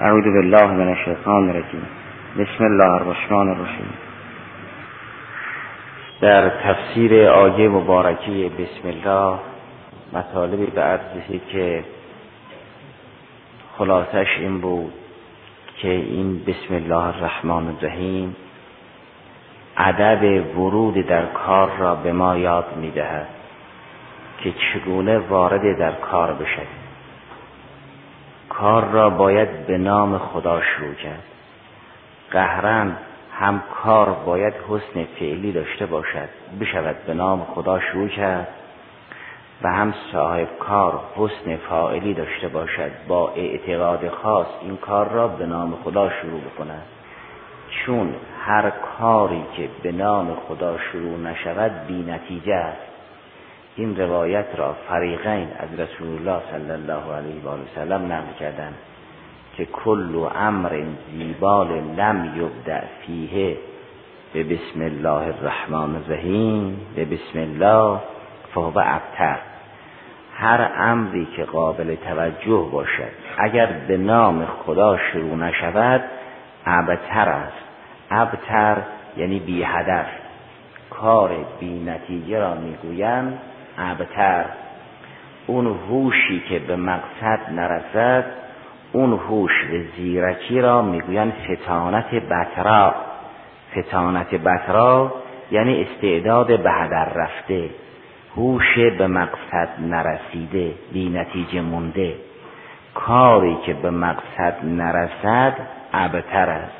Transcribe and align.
اعوذ 0.00 0.24
بالله 0.24 0.66
من 0.66 0.88
الشیطان 0.88 1.50
الرجیم 1.50 1.86
بسم 2.38 2.64
الله 2.64 2.92
الرحمن 2.92 3.48
الرحیم. 3.48 3.92
در 6.20 6.48
تفسیر 6.48 7.28
آیه 7.28 7.68
مبارکی 7.68 8.48
بسم 8.48 8.88
الله 8.88 9.38
مطالبی 10.12 10.66
به 10.66 10.80
عرضی 10.80 11.40
که 11.52 11.84
خلاصش 13.78 14.26
این 14.38 14.60
بود 14.60 14.92
که 15.76 15.88
این 15.88 16.44
بسم 16.44 16.74
الله 16.74 17.16
الرحمن 17.16 17.66
الرحیم 17.66 18.36
عدد 19.76 20.46
ورود 20.56 21.06
در 21.06 21.26
کار 21.26 21.70
را 21.78 21.94
به 21.94 22.12
ما 22.12 22.36
یاد 22.36 22.76
می‌دهد 22.76 23.28
که 24.38 24.52
چگونه 24.52 25.18
وارد 25.18 25.78
در 25.78 25.92
کار 25.92 26.32
بشد 26.32 26.77
کار 28.60 28.84
را 28.84 29.10
باید 29.10 29.66
به 29.66 29.78
نام 29.78 30.18
خدا 30.18 30.60
شروع 30.60 30.94
کرد. 30.94 31.22
قهرن 32.30 32.96
هم 33.32 33.62
کار 33.84 34.10
باید 34.10 34.54
حسن 34.68 35.04
فعلی 35.18 35.52
داشته 35.52 35.86
باشد 35.86 36.28
بشود 36.60 36.96
به 37.06 37.14
نام 37.14 37.44
خدا 37.54 37.80
شروع 37.80 38.08
کرد. 38.08 38.48
و 39.62 39.68
هم 39.68 39.94
صاحب 40.12 40.48
کار 40.58 41.00
حسن 41.16 41.56
فاعلی 41.56 42.14
داشته 42.14 42.48
باشد 42.48 42.90
با 43.08 43.30
اعتقاد 43.30 44.08
خاص 44.08 44.46
این 44.62 44.76
کار 44.76 45.08
را 45.08 45.28
به 45.28 45.46
نام 45.46 45.74
خدا 45.84 46.10
شروع 46.10 46.40
بکند. 46.40 46.82
چون 47.68 48.14
هر 48.46 48.70
کاری 48.70 49.44
که 49.56 49.68
به 49.82 49.92
نام 49.92 50.34
خدا 50.48 50.78
شروع 50.92 51.18
نشود 51.18 51.86
بی 51.86 52.02
نتیجه 52.02 52.54
است. 52.54 52.87
این 53.78 53.96
روایت 53.96 54.46
را 54.56 54.76
فریقین 54.88 55.48
از 55.58 55.80
رسول 55.80 56.08
الله 56.08 56.42
صلی 56.50 56.70
الله 56.70 57.14
علیه 57.14 57.42
و 57.42 57.56
سلم 57.74 58.12
نقل 58.12 58.32
کردند 58.40 58.74
که 59.56 59.64
کل 59.64 60.28
امر 60.34 60.82
زیبال 61.12 61.68
لم 61.96 62.32
یبدع 62.36 62.80
فیه 63.00 63.56
به 64.32 64.44
بسم 64.44 64.80
الله 64.80 65.34
الرحمن 65.38 65.96
الرحیم 65.96 66.80
به 66.96 67.04
بسم 67.04 67.38
الله 67.38 68.00
فهو 68.54 68.78
ابتر. 68.78 69.38
هر 70.34 70.70
امری 70.76 71.28
که 71.36 71.44
قابل 71.44 71.94
توجه 71.94 72.68
باشد 72.72 73.12
اگر 73.38 73.66
به 73.66 73.96
نام 73.96 74.46
خدا 74.46 74.98
شروع 75.12 75.36
نشود 75.36 76.04
ابتر 76.66 77.28
است. 77.28 77.64
ابتر 78.10 78.76
یعنی 79.16 79.40
بی 79.40 79.62
هدف 79.62 80.06
کار 80.90 81.30
بی 81.60 81.84
نتیجه 81.84 82.38
را 82.38 82.54
می‌گویند 82.54 83.38
ابتر. 83.78 84.44
اون 85.46 85.66
هوشی 85.66 86.42
که 86.48 86.58
به 86.58 86.76
مقصد 86.76 87.40
نرسد 87.50 88.24
اون 88.92 89.12
هوش 89.12 89.64
و 89.64 89.96
زیرکی 89.96 90.60
را 90.60 90.82
می‌گویند 90.82 91.32
فتانت 91.32 92.14
بطرا. 92.14 92.94
فتانت 93.78 94.34
بطرا 94.34 95.12
یعنی 95.50 95.82
استعداد 95.82 96.62
به 96.62 96.72
هدر 96.72 97.04
رفته. 97.04 97.70
هوش 98.36 98.78
به 98.78 99.06
مقصد 99.06 99.68
نرسیده 99.80 100.74
بی 100.92 101.08
نتیجه 101.08 101.60
مونده. 101.60 102.14
کاری 102.94 103.56
که 103.66 103.74
به 103.74 103.90
مقصد 103.90 104.56
نرسد 104.62 105.54
ابتر 105.92 106.50
است. 106.50 106.78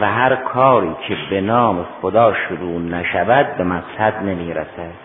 و 0.00 0.10
هر 0.10 0.36
کاری 0.36 0.94
که 1.08 1.16
به 1.30 1.40
نام 1.40 1.86
خدا 2.02 2.34
شروع 2.34 2.80
نشود 2.80 3.56
به 3.56 3.64
مقصد 3.64 4.22
نمی‌رسد. 4.22 5.03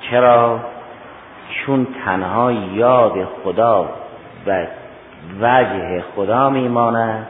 چرا؟ 0.00 0.60
چون 1.48 1.86
تنها 2.04 2.52
یاد 2.52 3.24
خدا 3.24 3.88
و 4.46 4.66
وجه 5.40 6.04
خدا 6.16 6.50
میماند. 6.50 7.26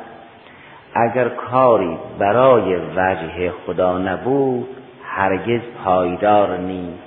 اگر 0.94 1.28
کاری 1.28 1.98
برای 2.19 2.77
وجه 2.77 3.52
خدا 3.66 3.98
نبود 3.98 4.69
هرگز 5.05 5.60
پایدار 5.84 6.56
نیست. 6.56 7.03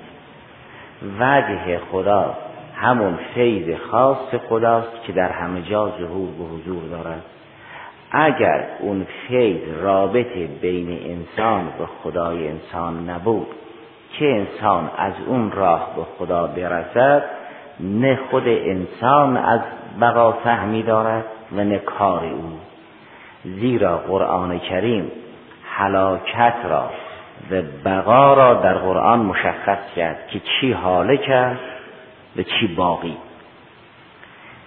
وجه 1.19 1.80
خدا 1.91 2.38
همون 2.75 3.19
فیض 3.34 3.78
خاص 3.91 4.35
خداست 4.50 5.03
که 5.03 5.14
در 5.14 5.31
همه 5.31 5.62
جا 5.62 5.94
ظهور 6.00 6.41
و 6.41 6.47
حضور 6.47 6.84
دارد. 6.90 7.22
اگر 8.12 8.68
اون 8.80 9.08
فیض 9.28 9.62
رابطه 9.81 10.47
بین 10.62 10.90
انسان 10.90 11.66
و 11.66 11.85
خدای 12.03 12.47
انسان 12.47 13.09
نبود 13.09 13.47
که 14.19 14.25
انسان 14.25 14.91
از 14.97 15.13
اون 15.27 15.51
راه 15.51 15.95
به 15.95 16.01
خدا 16.17 16.47
برسد 16.47 17.23
نه 17.79 18.19
خود 18.31 18.47
انسان 18.47 19.38
از 19.38 19.61
بقا 20.01 20.31
فهمی 20.31 20.83
دارد 20.83 21.25
و 21.51 21.63
نه 21.63 21.77
کار 21.77 22.25
او. 22.25 22.59
زیرا 23.44 23.97
قرآن 23.97 24.59
کریم 24.59 25.11
حلاکت 25.63 26.55
را 26.69 26.89
و 27.51 27.61
بقا 27.85 28.33
را 28.33 28.53
در 28.53 28.73
قرآن 28.73 29.19
مشخص 29.19 29.79
کرد 29.95 30.28
که 30.28 30.39
چی 30.39 30.72
حالک 30.72 31.29
است 31.29 31.61
و 32.38 32.43
چی 32.43 32.67
باقی. 32.67 33.17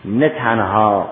نه 0.05 0.29
تنها 0.29 1.09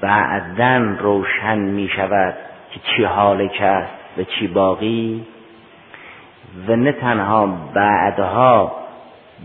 بعدن 0.00 0.98
روشن 0.98 1.58
می 1.58 1.88
شود 1.88 2.34
که 2.70 2.80
چی 2.80 3.04
حالک 3.04 3.60
است 3.60 4.18
و 4.18 4.24
چی 4.24 4.46
باقی 4.46 5.26
و 6.68 6.76
نه 6.76 6.92
تنها 6.92 7.46
بعدها 7.74 8.72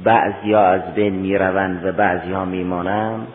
بعضیا 0.04 0.62
از 0.62 0.94
بین 0.96 1.14
می 1.14 1.38
روند 1.38 1.86
و 1.86 1.92
بعضیا 1.92 2.46
می 2.46 2.64
مانند 2.64 3.28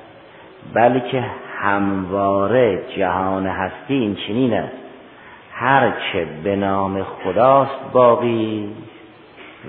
بلکه 0.74 1.24
همواره 1.60 2.82
جهان 2.96 3.46
هستی 3.46 3.94
این 3.94 4.14
چنین 4.14 4.54
است. 4.54 4.76
هرچه 5.52 6.26
به 6.44 6.56
نام 6.56 7.02
خداست 7.02 7.92
باقی 7.92 8.74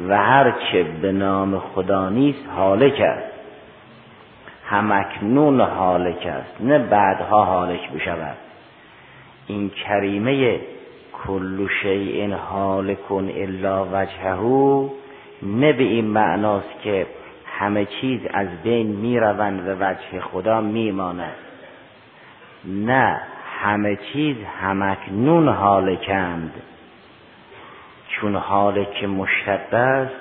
و 0.10 0.18
هرچه 0.18 0.84
به 1.02 1.12
نام 1.12 1.60
خدا 1.60 2.10
نیست 2.10 2.44
حالک 2.56 3.02
است. 3.02 3.38
همکنون 4.66 5.62
حالک 5.62 6.26
است 6.26 6.62
نه 6.62 6.80
بعدها 6.80 7.46
حالک 7.46 7.92
بشود 7.92 8.38
این 9.48 9.70
کریمه 9.70 10.60
کل 11.26 11.68
شیء 11.82 12.36
حالکن 12.36 13.32
الا 13.36 13.86
وجهه. 13.86 14.90
نه 15.44 15.74
به 15.74 15.84
این 15.84 16.06
معناست 16.06 16.82
که 16.84 17.06
همه 17.46 17.86
چیز 17.86 18.22
از 18.34 18.48
بین 18.64 18.88
می‌روند 18.88 19.68
و 19.68 19.84
وجه 19.84 20.20
خدا 20.22 20.62
میماند. 20.62 21.36
نه 22.66 23.22
همه 23.62 23.96
چیز 24.14 24.38
همکنون 24.62 25.48
حالکند. 25.48 26.54
چون 28.10 28.36
حالک 28.36 29.04
مشتق 29.04 29.74
است 29.74 30.16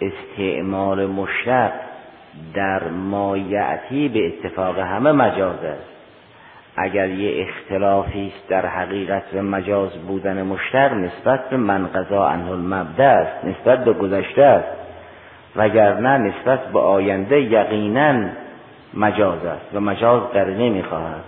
استعمال 0.00 1.06
مشتق 1.06 1.72
در 2.54 2.88
مایعتی 2.88 4.08
به 4.08 4.26
اتفاق 4.26 4.78
همه 4.78 5.12
مجاز 5.12 5.64
است. 5.64 5.93
اگر 6.76 7.08
یه 7.08 7.46
اختلافی 7.46 8.32
است 8.36 8.48
در 8.48 8.66
حقیقت 8.66 9.22
و 9.34 9.42
مجاز 9.42 9.90
بودن 9.90 10.42
مشتق 10.42 10.92
نسبت 10.92 11.50
به 11.50 11.56
من 11.56 11.86
قضا 11.86 12.28
عنه 12.28 12.50
المبدا 12.50 13.04
است 13.04 13.44
نسبت 13.44 13.84
به 13.84 13.92
گذشته 13.92 14.42
است. 14.42 14.84
وگرنه 15.56 16.18
نسبت 16.18 16.72
به 16.72 16.78
آینده 16.78 17.40
یقینا 17.40 18.28
مجاز 18.94 19.44
است 19.44 19.74
و 19.74 19.80
مجاز 19.80 20.22
قرینه 20.22 20.70
می‌خواهد 20.70 21.24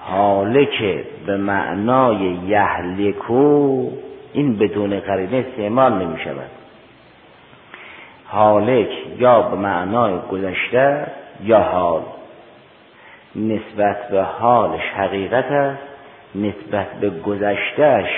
حاله 0.00 0.66
که 0.66 1.04
به 1.26 1.36
معنای 1.36 2.18
یهلکو 2.46 3.90
این 4.32 4.56
بدون 4.56 5.00
قرینه 5.00 5.36
استعمال 5.36 5.92
نمی 5.92 6.18
شود 6.18 6.50
حالک 8.26 8.88
یا 9.18 9.42
به 9.42 9.56
معنای 9.56 10.12
گذشته 10.30 11.06
یا 11.44 11.60
حال. 11.60 12.02
نسبت 13.36 14.08
به 14.08 14.22
حالش 14.22 14.82
حقیقت 14.96 15.44
است 15.44 15.82
نسبت 16.34 16.86
به 17.00 17.10
گذشتهش 17.10 18.08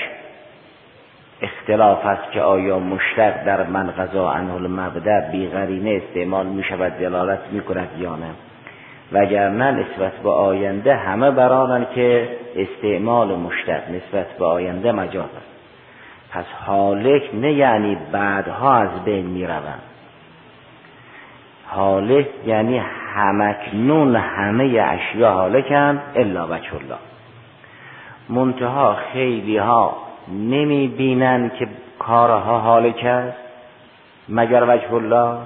اختلاف 1.41 2.05
است 2.05 2.31
که 2.31 2.41
آیا 2.41 2.79
مشتق 2.79 3.45
در 3.45 3.63
من 3.63 3.91
غذا 3.91 4.31
عنه 4.31 4.53
المبدع 4.53 5.31
بی 5.31 5.47
غرینه 5.47 6.01
استعمال 6.03 6.45
می 6.45 6.63
شود 6.63 6.91
دلالت 6.99 7.39
می 7.51 7.61
کند 7.61 7.89
یا 7.99 8.15
نه؟ 8.15 8.29
وگرنه 9.11 9.71
نسبت 9.71 10.11
به 10.23 10.29
آینده 10.29 10.95
همه 10.95 11.31
برانن 11.31 11.85
که 11.95 12.29
استعمال 12.55 13.35
مشتق 13.35 13.81
نسبت 13.89 14.37
به 14.39 14.45
آینده 14.45 14.91
مجاز 14.91 15.25
است. 15.25 15.49
پس 16.31 16.45
حالک 16.65 17.29
نه 17.33 17.53
یعنی 17.53 17.97
بعدها 18.11 18.75
از 18.75 19.03
بین 19.05 19.25
می 19.25 19.45
روند 19.45 19.88
حالک 21.71 22.27
یعنی 22.45 22.77
همکنون 23.15 24.15
همه 24.15 24.63
اشیا 24.63 25.31
حالکند 25.31 26.01
الا 26.15 26.47
وجه 26.47 26.75
الله. 26.75 26.97
منتها 28.29 28.97
خیلی 29.13 29.57
ها 29.57 29.97
نمی 30.27 30.87
بینند 30.87 31.53
که 31.53 31.67
کارها 31.99 32.59
حالک 32.59 33.05
است 33.05 33.37
مگر 34.29 34.63
وجه 34.67 34.93
الله؟ 34.93 35.37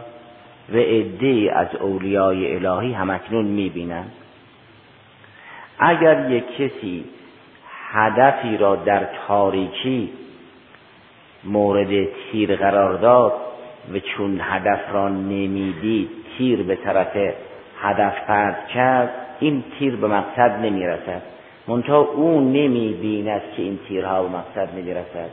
و 0.73 0.77
عده 0.77 1.51
از 1.55 1.75
اولیای 1.75 2.55
الهی 2.55 2.93
همکنون 2.93 3.45
می 3.45 3.69
بینند 3.69 4.11
اگر 5.79 6.31
یک 6.31 6.57
کسی 6.57 7.05
هدفی 7.91 8.57
را 8.57 8.75
در 8.75 9.07
تاریکی 9.27 10.09
مورد 11.43 12.07
تیر 12.31 12.55
قرار 12.55 12.93
داد 12.93 13.33
و 13.93 13.99
چون 13.99 14.39
هدف 14.41 14.93
را 14.93 15.09
نمی‌دید 15.09 16.09
تیر 16.37 16.63
به 16.63 16.75
طرف 16.75 17.17
هدف 17.81 18.13
پرد 18.27 18.67
کرد 18.67 19.09
این 19.39 19.63
تیر 19.79 19.95
به 19.95 20.07
مقصد 20.07 20.59
نمی‌رسد. 20.61 21.21
منتها 21.67 21.99
او 21.99 22.41
نمی‌بیند 22.41 23.41
که 23.57 23.61
این 23.63 23.79
تیرها 23.87 24.23
به 24.23 24.29
مقصد 24.29 24.69
نمی‌رسد. 24.77 25.29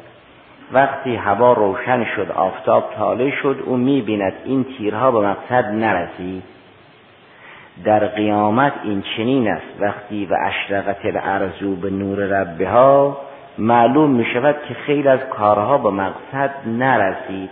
وقتی 0.73 1.17
هوا 1.17 1.52
روشن 1.52 2.05
شد 2.05 2.31
آفتاب 2.37 2.91
تاله 2.97 3.32
شد 3.43 3.62
او 3.67 3.76
می‌بیند 3.76 4.32
این 4.44 4.67
تیرها 4.79 5.11
به 5.11 5.20
مقصد 5.20 5.64
نرسید 5.64 6.43
در 7.85 8.06
قیامت 8.06 8.73
این 8.85 9.03
چنین 9.17 9.49
است. 9.49 9.81
وقتی 9.81 10.26
و 10.26 10.37
اشرقت 10.46 11.05
الارزو 11.05 11.76
به 11.76 11.91
نور 11.91 12.19
ربه 12.19 12.69
ها 12.69 13.17
معلوم 13.58 14.11
می 14.11 14.25
شود 14.25 14.56
که 14.69 14.75
خیلی 14.75 15.08
از 15.08 15.20
کارها 15.20 15.79
به 15.79 15.91
مقصد 15.91 16.50
نرسید. 16.67 17.50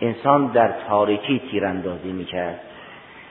انسان 0.00 0.46
در 0.46 0.72
تاریکی 0.88 1.42
تیراندازی 1.50 2.12
می 2.12 2.24
کرد 2.24 2.60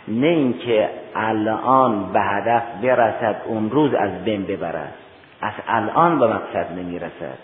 نه 0.08 0.28
اینکه 0.28 0.90
الان 1.16 2.14
به 2.14 2.22
هدف 2.22 2.64
برسد 2.82 3.42
اون 3.46 3.72
روز 3.72 3.94
از 3.94 4.24
بین 4.24 4.44
ببرد. 4.44 4.94
از 5.42 5.54
الان 5.68 6.20
به 6.20 6.28
مقصد 6.28 6.72
نمی 6.78 7.00
رسد 7.00 7.38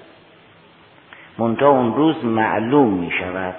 منتها 1.38 1.70
اون 1.70 1.96
روز 1.96 2.26
معلوم 2.26 2.94
می 2.94 3.12
شود 3.12 3.56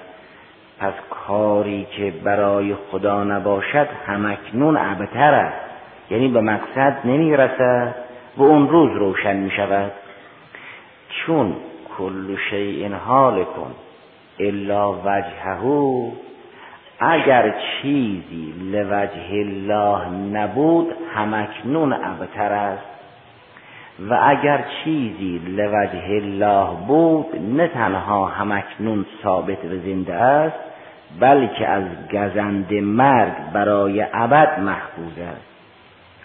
پس 0.79 0.93
کاری 1.09 1.87
که 1.97 2.13
برای 2.23 2.75
خدا 2.91 3.23
نباشد 3.23 3.87
همکنون 4.07 4.77
ابتر 4.77 5.33
است. 5.33 5.67
یعنی 6.11 6.27
به 6.27 6.41
مقصد 6.41 6.97
نمی 7.03 7.37
رسد 7.37 7.95
و 8.37 8.43
اون 8.43 8.69
روز 8.69 8.91
روشن 8.91 9.35
می 9.35 9.51
شود 9.51 9.91
چون 11.09 11.55
کل 11.97 12.35
شیء 12.49 12.89
کن 13.55 13.75
الا 14.39 14.93
وجهه. 14.93 16.11
اگر 16.99 17.53
چیزی 17.81 18.53
لوجه 18.71 19.31
الله 19.31 20.09
نبود 20.09 20.87
همکنون 21.15 21.93
ابتر 21.93 22.53
است. 22.53 22.83
و 24.09 24.19
اگر 24.23 24.63
چیزی 24.83 25.41
لوجه 25.47 26.05
الله 26.09 26.67
بود 26.87 27.25
نه 27.57 27.67
تنها 27.67 28.25
همکنون 28.25 29.05
ثابت 29.23 29.65
و 29.65 29.69
زنده 29.69 30.13
است 30.13 30.57
بلکه 31.19 31.67
از 31.67 31.83
گزند 32.11 32.73
مرگ 32.73 33.33
برای 33.53 34.05
ابد 34.13 34.59
محفوظ 34.59 35.17
است. 35.17 35.47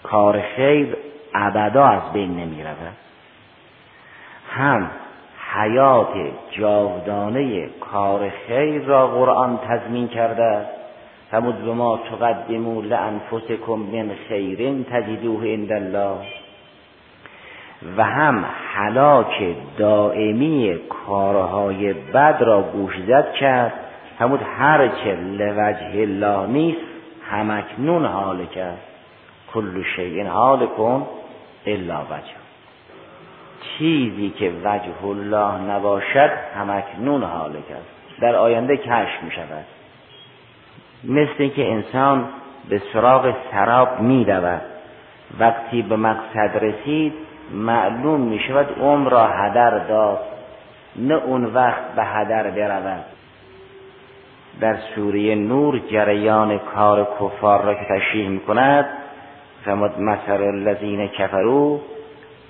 کار 0.03 0.41
خیر 0.55 0.97
ابدا 1.35 1.85
از 1.85 2.13
بین 2.13 2.35
نمی 2.35 2.63
رود 2.63 2.95
هم 4.55 4.89
حیات 5.53 6.13
جاودانه 6.51 7.69
کار 7.91 8.29
خیر 8.47 8.81
را 8.81 9.07
قرآن 9.07 9.59
تضمین 9.67 10.07
کرده. 10.07 10.65
فمود 11.31 11.65
به 11.65 11.73
ما 11.73 11.99
تقدمو 12.11 12.81
لانفسکم 12.81 13.73
من 13.73 14.11
خیرین 14.27 14.83
تجدوه 14.83 15.45
عند 15.45 15.71
الله. 15.71 16.17
و 17.97 18.03
هم 18.03 18.45
حلاک 18.73 19.55
دائمی 19.77 20.79
کارهای 21.07 21.93
بد 21.93 22.37
را 22.41 22.61
گوش 22.61 22.93
زد 23.07 23.33
کرد. 23.33 23.73
همود 24.19 24.39
هرچه 24.57 25.15
لوجه 25.15 26.01
الله 26.01 26.47
نیست 26.47 26.81
همکنون 27.29 28.05
حال 28.05 28.45
کرد. 28.45 28.79
کل 29.53 29.83
شیء 29.95 30.27
حال 30.27 30.67
کن 30.67 31.07
الا 31.65 32.01
وجه. 32.01 32.42
چیزی 33.77 34.29
که 34.29 34.51
وجه 34.63 35.05
الله 35.05 35.61
نباشد 35.61 36.31
همکنون 36.55 37.23
حال 37.23 37.51
کرد. 37.51 37.85
در 38.21 38.35
آینده 38.35 38.77
کشف 38.77 39.23
می 39.23 39.31
شود. 39.31 39.65
مثل 41.03 41.33
اینکه 41.37 41.71
انسان 41.71 42.25
به 42.69 42.81
سراغ 42.93 43.35
سراب 43.51 43.99
می 43.99 44.25
دود 44.25 44.61
وقتی 45.39 45.81
به 45.81 45.95
مقصد 45.95 46.51
رسید 46.61 47.13
معلوم 47.51 48.21
می 48.21 48.39
شود 48.39 48.67
عمر 48.81 49.09
را 49.09 49.27
هدر 49.27 49.77
داد. 49.77 50.19
نه 50.95 51.13
اون 51.13 51.45
وقت 51.45 51.95
به 51.95 52.03
هدر 52.03 52.49
برود. 52.49 53.03
در 54.59 54.77
سوره 54.95 55.35
نور 55.35 55.79
جریان 55.79 56.57
کار 56.57 57.07
کفار 57.19 57.61
را 57.61 57.73
که 57.73 57.85
تشریح 57.89 58.29
می 58.29 58.39
کند 58.39 58.85
فرمود 59.65 59.99
مثل 59.99 60.31
الذین 60.31 61.07
کفرو 61.07 61.81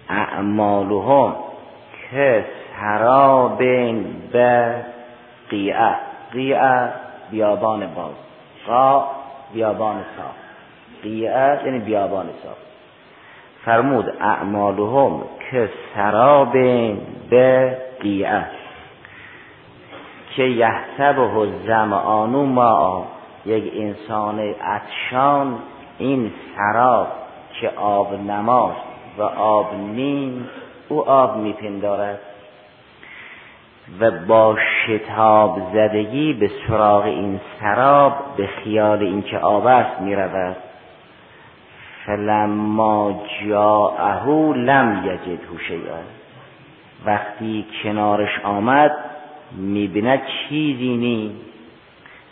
اعمالهم 0.09 1.35
که 2.11 2.45
سراب 2.79 3.57
به 4.31 4.75
قیعه 5.49 5.95
قیعه 6.31 6.89
بیابان 7.31 7.87
باز 7.95 8.13
قا 8.67 9.05
بیابان 9.53 9.95
صاف 10.17 10.35
قیعه 11.03 11.59
یعنی 11.65 11.79
بیابان 11.79 12.25
صاف. 12.43 12.57
فرمود 13.65 14.13
اعمالهم 14.21 15.21
که 15.51 15.69
سراب 15.95 16.51
به 17.29 17.77
قیعه 18.01 18.45
که 20.35 20.43
یحسبه 20.43 21.47
زمانو 21.67 22.45
ما 22.45 23.07
یک 23.45 23.73
انسان 23.75 24.39
عطشان 24.39 25.59
این 25.97 26.31
سراب 26.57 27.07
که 27.61 27.69
آب 27.69 28.13
نماست. 28.13 28.92
و 29.17 29.21
آب 29.23 29.73
نیم 29.73 30.49
او 30.89 31.09
آب 31.09 31.37
میپندارد 31.37 32.19
و 33.99 34.11
با 34.11 34.57
شتاب 34.57 35.61
زدگی 35.73 36.33
به 36.33 36.51
سراغ 36.67 37.03
این 37.03 37.39
سراب 37.59 38.13
به 38.37 38.47
خیال 38.47 38.99
اینکه 38.99 39.37
آب 39.37 39.65
است 39.65 40.01
می‌رود. 40.01 40.55
فلما 42.05 43.23
جاءه 43.45 44.53
لم 44.53 45.03
یجده 45.05 45.63
شیئا. 45.67 45.99
وقتی 47.05 47.65
کنارش 47.83 48.39
آمد 48.43 48.91
می‌بیند 49.51 50.21
چیزی 50.49 50.97
نی 50.97 51.35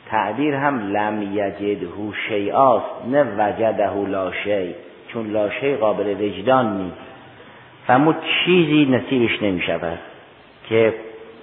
تعبیر 0.09 0.55
هم 0.55 0.79
لم 0.79 1.21
یجده 1.21 1.87
شیئاست 2.27 3.05
نه 3.07 3.23
وجده 3.37 3.95
لا 3.95 4.31
شی. 4.31 4.75
چون 5.13 5.31
لا 5.31 5.49
شی 5.49 5.75
قابل 5.75 6.21
وجدان 6.21 6.77
نیست. 6.77 6.97
فمو 7.87 8.13
چیزی 8.13 8.85
نصیبش 8.85 9.43
نمی 9.43 9.61
شود 9.61 9.99
که 10.69 10.93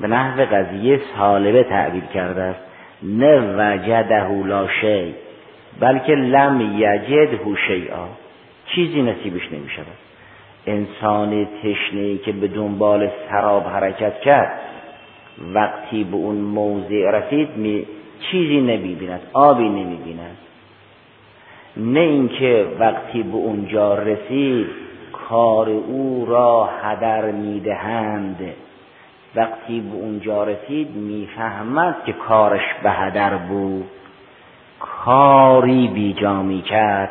به 0.00 0.09
نحو 0.09 0.45
قضیه 0.45 1.00
سالبه 1.19 1.62
تعبیر 1.62 2.04
کرده 2.04 2.43
است. 2.43 2.61
نه 3.02 3.40
وجده 3.57 4.47
لا 4.47 4.69
شی 4.81 5.14
بلکه 5.81 6.12
لم 6.12 6.75
یجد 6.78 7.57
شیئا. 7.66 8.09
چیزی 8.66 9.02
نصیبش 9.02 9.52
نمی 9.52 9.69
شود 9.69 9.87
انسان 10.66 11.49
تشنه 11.62 12.19
که 12.19 12.33
به 12.33 12.49
دنبال 12.49 13.11
سراب 13.31 13.62
حرکت 13.62 14.21
کرد 14.21 14.61
وقتی 15.54 16.04
به 16.04 16.16
اون 16.16 16.37
موضع 16.37 17.11
رسید 17.11 17.57
می 17.57 17.87
چیزی 18.31 18.61
نمی‌بیند 18.61 19.21
آبی 19.33 19.69
نمی‌بیند. 19.69 20.37
نه 21.77 22.01
اینکه 22.01 22.67
وقتی 22.79 23.23
به 23.23 23.37
اونجا 23.37 23.95
رسید 23.95 24.67
کار 25.29 25.69
او 25.69 26.27
را 26.29 26.69
هدر 26.83 27.31
می‌دهند. 27.31 28.41
وقتی 29.37 29.81
به 29.81 29.97
اونجا 29.97 30.45
رسید 30.45 30.97
می‌فهمد 30.97 31.97
که 32.07 32.13
کارش 32.13 32.75
به 32.83 32.91
هدر 32.91 33.35
بود. 33.35 33.87
کاری 34.81 35.89
بیجا 35.89 36.43
می‌کرد. 36.43 37.11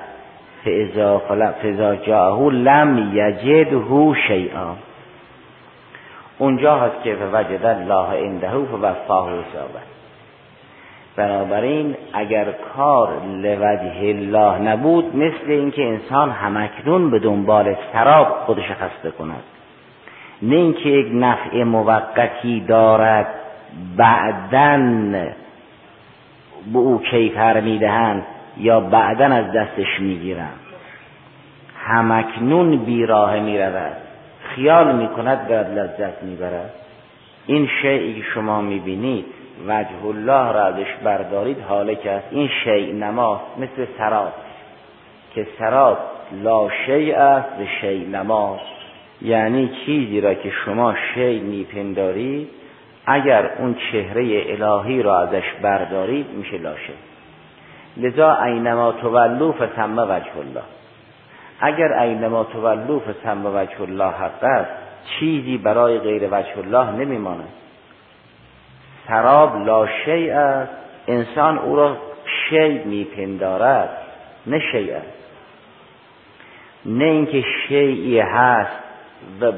فاذا 0.65 1.21
فاذا 1.61 1.95
جاءه 1.95 2.49
لم 2.49 3.11
یجده 3.13 4.13
شیئا 4.27 4.75
اونجا 6.37 6.75
هست 6.75 7.03
که 7.03 7.17
وجد 7.33 7.65
الله 7.65 8.25
عنده 8.25 8.49
فوفاه 8.49 9.29
حسابه. 9.29 9.96
بنابراین 11.17 11.95
اگر 12.13 12.45
کار 12.75 13.09
لوجه 13.25 13.99
الله 13.99 14.57
نبود 14.57 15.15
مثل 15.15 15.51
اینکه 15.51 15.85
انسان 15.85 16.29
همکنون 16.31 17.09
به 17.11 17.19
دنبال 17.19 17.75
سراب 17.93 18.27
خودش 18.27 18.71
خسته 18.71 19.11
کند. 19.11 19.43
نه 20.41 20.55
اینکه 20.55 20.89
یک 20.89 21.07
نفع 21.13 21.63
موقتی 21.63 22.59
دارد 22.67 23.27
بعدا 23.97 24.77
به 26.73 26.79
او 26.79 27.01
کیفر 27.01 27.59
می‌دهند 27.59 28.25
یا 28.57 28.79
بعدا 28.79 29.25
از 29.25 29.51
دستش 29.51 29.99
می‌گیرند. 29.99 30.59
همکنون 31.85 32.77
بیراه 32.77 33.39
می‌رود. 33.39 33.97
خیال 34.43 34.95
می‌کند 34.95 35.47
برد 35.47 35.79
لذت 35.79 36.23
می‌برد. 36.23 36.73
این 37.45 37.69
شیعی 37.81 38.13
که 38.13 38.27
شما 38.33 38.61
می‌بینید 38.61 39.25
وجه 39.67 40.05
الله 40.05 40.51
را 40.51 40.63
ازش 40.63 40.95
بردارید 41.03 41.61
حاله 41.61 41.95
که 41.95 42.11
است 42.11 42.27
این 42.31 42.49
شیع 42.63 42.93
نما 42.93 43.41
مثل 43.57 43.87
سراب. 43.97 44.33
که 45.35 45.47
سراب 45.59 45.97
لا 46.43 46.69
شیء 46.85 47.17
است 47.17 47.49
به 47.57 47.67
شیء 47.81 48.07
نماست 48.07 48.77
یعنی 49.21 49.71
چیزی 49.85 50.21
را 50.21 50.33
که 50.33 50.49
شما 50.65 50.95
شی 51.13 51.39
میپندارید 51.39 52.49
اگر 53.05 53.51
اون 53.59 53.75
چهره 53.91 54.43
الهی 54.47 55.01
را 55.01 55.19
ازش 55.19 55.53
بردارید 55.61 56.29
میشه 56.29 56.57
لاشه 56.57 56.93
لذا 57.97 58.35
اینما 58.43 58.91
تولو 58.91 59.51
فثم 59.51 59.99
وجه 59.99 60.37
الله. 60.37 60.63
اگر 61.59 61.93
اینما 61.93 62.43
تولو 62.43 62.99
فثم 62.99 63.45
وجه 63.45 63.81
الله 63.81 64.11
حق 64.11 64.43
است 64.43 64.71
چیزی 65.19 65.57
برای 65.57 65.99
غیر 65.99 66.27
وجه 66.31 66.57
الله 66.57 66.91
نمیماند. 66.91 67.49
سراب 69.07 69.65
لا 69.65 69.87
شیء 70.05 70.37
است. 70.37 70.71
انسان 71.07 71.57
او 71.57 71.75
را 71.75 71.97
شی 72.25 72.69
میپندارد 72.69 73.89
نه 74.47 74.59
شیء 74.71 74.95
است. 74.95 75.17
نه 76.85 77.05
اینکه 77.05 77.43
شیعی 77.67 78.19
هست 78.19 78.71
و 79.41 79.51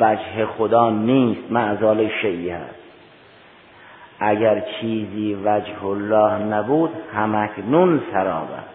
وجه 0.00 0.46
خدا 0.58 0.90
نیست 0.90 1.40
معزال 1.50 2.08
شیعی 2.08 2.50
هست. 2.50 2.74
اگر 4.20 4.62
چیزی 4.80 5.38
وجه 5.44 5.84
الله 5.84 6.38
نبود 6.38 6.90
همکنون 7.14 8.02
سراب 8.12 8.48
است. 8.52 8.74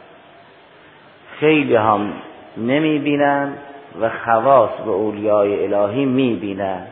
خیلی 1.40 1.76
هم 1.76 2.14
نمی 2.58 3.00
بینن 3.00 3.54
و 4.02 4.10
خواص 4.10 4.70
به 4.86 4.92
اولیای 4.92 5.74
الهی 5.74 6.06
می 6.06 6.36
بینن 6.36 6.88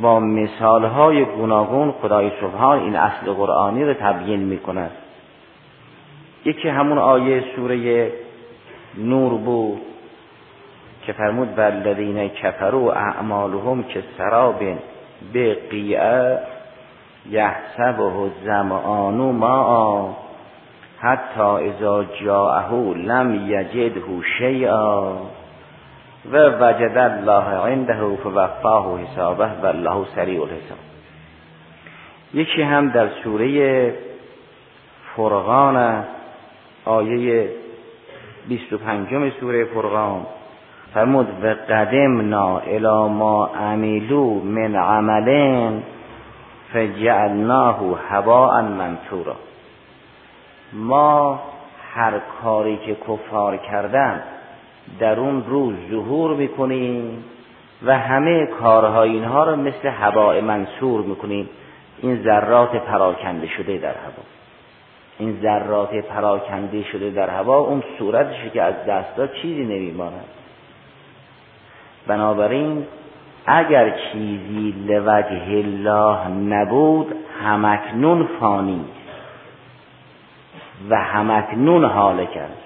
با 0.00 0.20
مثال 0.20 0.84
های 0.84 1.24
گوناگون 1.24 1.92
خدای 1.92 2.30
سبحان 2.40 2.78
این 2.78 2.96
اصل 2.96 3.32
قرآنی 3.32 3.84
رو 3.84 3.94
تبیین 3.94 4.40
می 4.40 4.58
کند 4.58 4.90
یکی 6.44 6.68
همون 6.68 6.98
آیه 6.98 7.44
سوره 7.56 8.12
نور 8.98 9.32
بود 9.32 9.80
که 11.06 11.12
فرمود 11.12 11.58
والذین 11.58 12.28
کفروا 12.28 12.92
اعمالهم 12.92 13.82
که 13.82 14.02
سراب 14.18 14.62
به 15.32 15.54
قیعه 15.70 16.38
یحسبه 17.30 18.16
الظمآن 18.16 19.14
ما 19.14 20.16
حتی 20.98 21.40
اذا 21.40 22.04
جاءه 22.04 22.72
لم 22.94 23.34
یجده 23.50 24.02
شیئا. 24.38 25.12
و 26.32 26.36
وجد 26.36 26.98
الله 26.98 27.44
عنده 27.44 28.16
فوفاه 28.16 29.00
حسابه 29.00 29.48
و 29.62 29.66
الله 29.66 30.06
سریع 30.14 30.42
الحساب. 30.42 30.78
یکی 32.34 32.62
هم 32.62 32.88
در 32.88 33.08
سوره 33.24 33.94
فرقان 35.16 36.04
آیه 36.84 37.50
25 38.48 39.32
سوره 39.40 39.64
فرقان 39.64 40.26
فرمود 40.94 41.44
و 41.44 41.54
قدمنا 41.68 42.58
الى 42.58 43.08
ما 43.08 43.46
عملو 43.46 44.40
من 44.44 44.76
عمل 44.76 45.70
فجعلناه 46.72 47.78
هباء 48.08 48.62
منثورا. 48.62 49.36
ما 50.72 51.40
هر 51.94 52.12
کاری 52.42 52.76
که 52.76 52.94
کفار 52.94 53.56
کردن 53.56 54.22
در 54.98 55.20
اون 55.20 55.44
روز 55.46 55.74
ظهور 55.90 56.36
می‌کنیم 56.36 57.24
و 57.86 57.98
همه 57.98 58.46
کارهای 58.46 59.10
اینها 59.10 59.44
رو 59.44 59.56
مثل 59.56 59.88
هواء 59.88 60.40
منصور 60.40 61.02
می‌کنیم. 61.02 61.48
این 62.02 62.22
ذرات 62.22 62.76
پراکنده 62.76 63.46
شده 63.46 63.78
در 63.78 63.94
هوا. 63.94 64.22
این 65.18 65.38
ذرات 65.42 65.94
پراکنده 65.94 66.82
شده 66.82 67.10
در 67.10 67.30
هوا 67.30 67.58
اون 67.58 67.82
صورتش 67.98 68.50
که 68.52 68.62
از 68.62 68.74
دست 68.88 69.16
داد 69.16 69.32
چیزی 69.32 69.64
نمیماند. 69.64 70.24
بنابراین 72.06 72.86
اگر 73.46 73.90
چیزی 74.12 74.74
لوجه 74.86 75.48
الله 75.48 76.28
نبود 76.28 77.14
همکنون 77.42 78.28
فانی 78.40 78.84
و 80.90 80.96
همکنون 80.96 81.84
حالک 81.84 82.36
است 82.36 82.65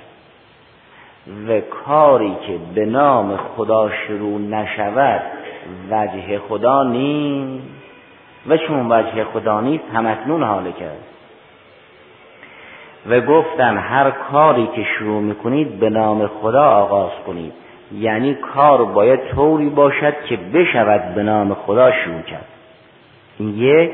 و 1.49 1.61
کاری 1.61 2.37
که 2.47 2.59
به 2.75 2.87
نام 2.87 3.37
خدا 3.37 3.91
شروع 3.91 4.41
نشود 4.41 5.23
وجه 5.91 6.39
خدا 6.39 6.83
نیست. 6.83 7.65
و 8.49 8.57
چون 8.57 8.93
وجه 8.93 9.25
خدا 9.25 9.61
نیست 9.61 9.85
همکنون 9.95 10.43
حالک 10.43 10.83
است 10.83 11.11
و 13.11 13.21
گفتن 13.21 13.77
هر 13.77 14.11
کاری 14.11 14.69
که 14.77 14.85
شروع 14.99 15.23
می‌کنید 15.23 15.81
به 15.81 15.91
نام 15.91 16.27
خدا 16.27 16.65
آغاز 16.65 17.11
کنید. 17.27 17.53
یعنی 17.99 18.35
کار 18.35 18.85
باید 18.85 19.21
طوری 19.35 19.69
باشد 19.69 20.15
که 20.25 20.37
بشود 20.37 21.15
به 21.15 21.23
نام 21.23 21.55
خدا 21.55 21.93
شروع 21.93 22.23
کرد. 22.23 22.47
این 23.39 23.59
یک. 23.59 23.91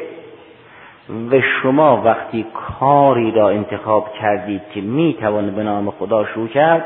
و 1.30 1.40
شما 1.40 2.02
وقتی 2.04 2.46
کاری 2.54 3.30
را 3.30 3.48
انتخاب 3.48 4.12
کردید 4.12 4.62
که 4.74 4.80
می‌توان 4.80 5.50
به 5.50 5.62
نام 5.62 5.90
خدا 5.90 6.24
شروع 6.24 6.48
کرد 6.48 6.84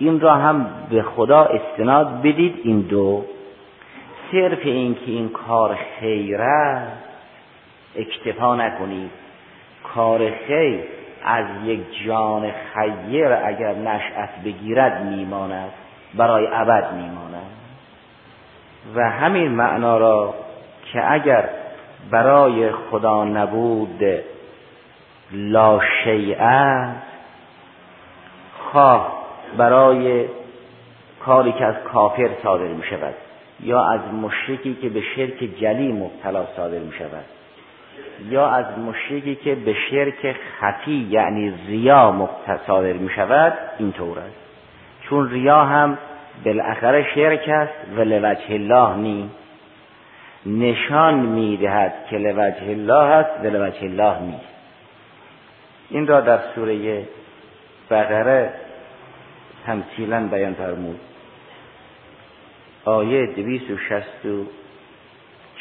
این 0.00 0.20
را 0.20 0.34
هم 0.34 0.66
به 0.90 1.02
خدا 1.02 1.44
استناد 1.44 2.22
بدید 2.22 2.60
این 2.64 2.80
دو. 2.80 3.24
صرف 4.32 4.58
این 4.62 4.94
که 4.94 5.10
این 5.10 5.28
کار 5.28 5.78
خیر 6.00 6.40
است 6.42 7.02
اکتفا 7.96 8.56
نکنید. 8.56 9.10
کار 9.94 10.30
خیر 10.46 10.80
از 11.24 11.44
یک 11.64 12.04
جان 12.06 12.50
خیر 12.74 13.32
اگر 13.32 13.74
نشأت 13.74 14.30
بگیرد 14.44 15.04
میماند 15.04 15.70
برای 16.14 16.48
ابد 16.52 16.92
میماند 16.92 17.50
و 18.94 19.10
همین 19.10 19.48
معنا 19.48 19.98
را 19.98 20.34
که 20.92 21.12
اگر 21.12 21.48
برای 22.10 22.72
خدا 22.72 23.24
نبود 23.24 24.00
لا 25.32 25.80
شیعه 26.04 26.88
خواه 28.72 29.19
برای 29.56 30.24
کاری 31.24 31.52
که 31.52 31.64
از 31.64 31.74
کافر 31.92 32.30
صادر 32.42 32.68
می 32.68 32.84
شود 32.84 33.14
یا 33.62 33.84
از 33.84 34.00
مشرکی 34.22 34.78
که 34.82 34.88
به 34.88 35.00
شرک 35.16 35.48
جلی 35.60 35.92
مبتلا 35.92 36.46
صادر 36.56 36.78
می 36.78 36.92
شود 36.92 37.24
یا 38.28 38.48
از 38.48 38.78
مشرکی 38.78 39.34
که 39.34 39.54
به 39.54 39.74
شرک 39.90 40.36
خفی 40.60 41.06
یعنی 41.10 41.54
ریا 41.68 42.28
صادر 42.66 42.92
می 42.92 43.10
شود 43.10 43.52
اینطور 43.78 44.18
است. 44.18 44.36
چون 45.02 45.30
ریا 45.30 45.64
هم 45.64 45.98
بالاخره 46.44 47.06
شرک 47.14 47.48
است 47.48 47.74
و 47.96 48.00
لوجه 48.00 48.54
الله 48.54 48.96
نی 48.96 49.30
نشان 50.46 51.14
می‌دهد 51.14 51.94
که 52.10 52.18
لوجه 52.18 52.70
الله 52.70 52.94
است 52.94 53.44
و 53.44 53.46
لوجه 53.46 53.82
الله 53.82 54.20
نیست. 54.20 54.50
این 55.90 56.06
را 56.06 56.20
در 56.20 56.38
سوره 56.54 57.02
بقره 57.90 58.52
تمثیلا 59.66 60.28
بیان 60.28 60.54
فرمود. 60.54 61.00
آیه 62.84 63.26
دویست 63.26 63.70
و 63.70 63.76
شست 63.76 64.26
و 64.26 64.44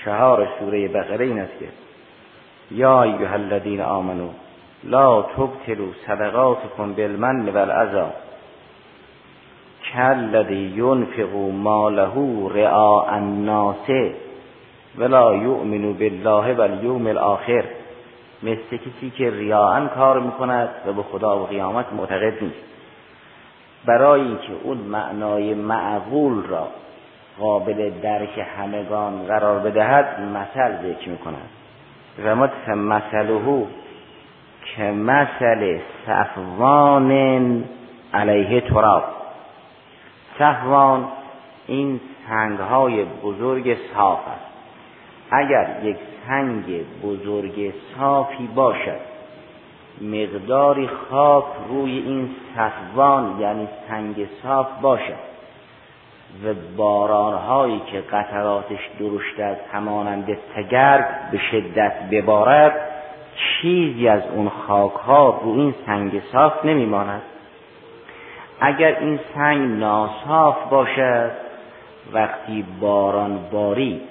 چهار 0.06 0.48
سوره 0.60 0.88
بقره 0.88 1.26
این 1.26 1.40
است 1.40 1.60
که 1.60 1.66
یا 2.72 3.04
ایها 3.04 3.34
الذین 3.34 3.82
آمنو 3.82 4.30
لا 4.84 5.22
تبتلوا 5.22 5.88
صدقاتکم 6.08 6.94
بالمن 6.94 7.50
والعذا 7.50 8.14
کالذی 9.94 10.74
ینفق 10.76 11.36
ماله 11.54 12.14
رعاء 12.54 13.08
الناس 13.12 13.90
ولا 14.98 15.36
یؤمن 15.36 15.94
بالله 15.94 16.54
والیوم 16.54 17.08
الاخر. 17.08 17.64
مثل 18.44 18.78
کسی 18.78 19.10
که 19.18 19.30
ریاعن 19.30 19.88
کار 19.88 20.20
می‌کند 20.20 20.70
و 20.88 20.94
به 20.94 21.04
خدا 21.04 21.40
و 21.40 21.46
قیامت 21.46 21.86
معتقد 21.94 22.44
نیست. 22.44 22.69
برای 23.86 24.22
اینکه 24.22 24.54
اون 24.64 24.78
معنای 24.78 25.54
معقول 25.54 26.44
را 26.48 26.68
قابل 27.40 27.90
درک 27.90 28.46
همگان 28.58 29.26
قرار 29.28 29.60
بدهد 29.60 30.20
مثل 30.20 30.76
ذکر 30.84 31.10
می‌کند. 31.10 31.50
و 32.24 32.36
مثله 32.76 33.66
که 34.76 34.84
مثل 34.84 35.80
صفوان 36.06 37.12
علیه 38.14 38.62
تراب. 38.62 39.04
صفوان 40.40 41.08
این 41.68 42.00
سنگ 42.30 42.60
های 42.60 43.06
بزرگ 43.24 43.78
صاف 43.94 44.20
است. 44.28 44.50
اگر 45.32 45.68
یک 45.84 45.98
سنگ 46.28 46.86
بزرگ 47.04 47.74
صافی 47.98 48.48
باشد 48.56 49.09
مقداری 50.02 50.88
خاک 50.88 51.46
روی 51.70 51.98
این 51.98 52.30
صفوان 52.56 53.40
یعنی 53.40 53.68
سنگ 53.90 54.28
صاف 54.44 54.68
باشد 54.82 55.30
و 56.46 56.54
بارانهایی 56.78 57.82
که 57.92 58.02
قطراتش 58.02 58.90
درشت 59.00 59.40
از 59.40 59.58
همانند 59.74 60.38
تگرگ 60.56 61.06
به 61.32 61.38
شدت 61.52 61.94
ببارد 62.12 62.74
چیزی 63.36 64.08
از 64.08 64.22
اون 64.36 64.50
خاک 64.50 64.94
ها 64.94 65.40
رو 65.44 65.50
این 65.50 65.76
سنگ 65.86 66.22
صاف 66.32 66.66
نمیماند. 66.66 67.22
اگر 68.60 69.00
این 69.00 69.20
سنگ 69.36 69.80
ناصاف 69.80 70.70
باشد 70.70 71.32
وقتی 72.14 72.66
باران 72.80 73.40
باری 73.52 74.02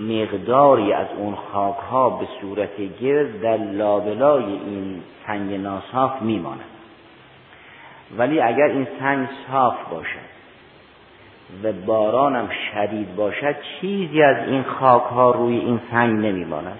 مقداری 0.00 0.92
از 0.92 1.06
اون 1.16 1.34
خاک 1.52 1.76
ها 1.90 2.10
به 2.10 2.26
صورت 2.40 3.00
گرد 3.00 3.40
در 3.40 3.56
لابلای 3.56 4.44
این 4.44 5.02
سنگ 5.26 5.54
ناصاف 5.54 6.22
میماند. 6.22 6.64
ولی 8.18 8.40
اگر 8.40 8.64
این 8.64 8.86
سنگ 9.00 9.28
صاف 9.50 9.76
باشد 9.90 10.30
و 11.64 11.72
بارانم 11.72 12.48
شدید 12.72 13.16
باشد 13.16 13.56
چیزی 13.80 14.22
از 14.22 14.36
این 14.48 14.62
خاک 14.62 15.02
ها 15.02 15.30
روی 15.30 15.58
این 15.58 15.80
سنگ 15.90 16.26
نمیماند. 16.26 16.78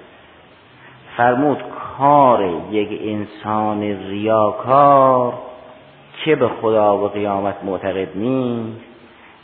فرمود 1.17 1.63
کار 1.99 2.51
یک 2.71 3.01
انسان 3.03 3.83
ریاکار 3.83 5.35
که 6.25 6.37
به 6.37 6.49
خدا 6.49 6.99
و 6.99 7.09
قیامت 7.09 7.57
معتقد 7.65 8.17
نیست. 8.17 8.90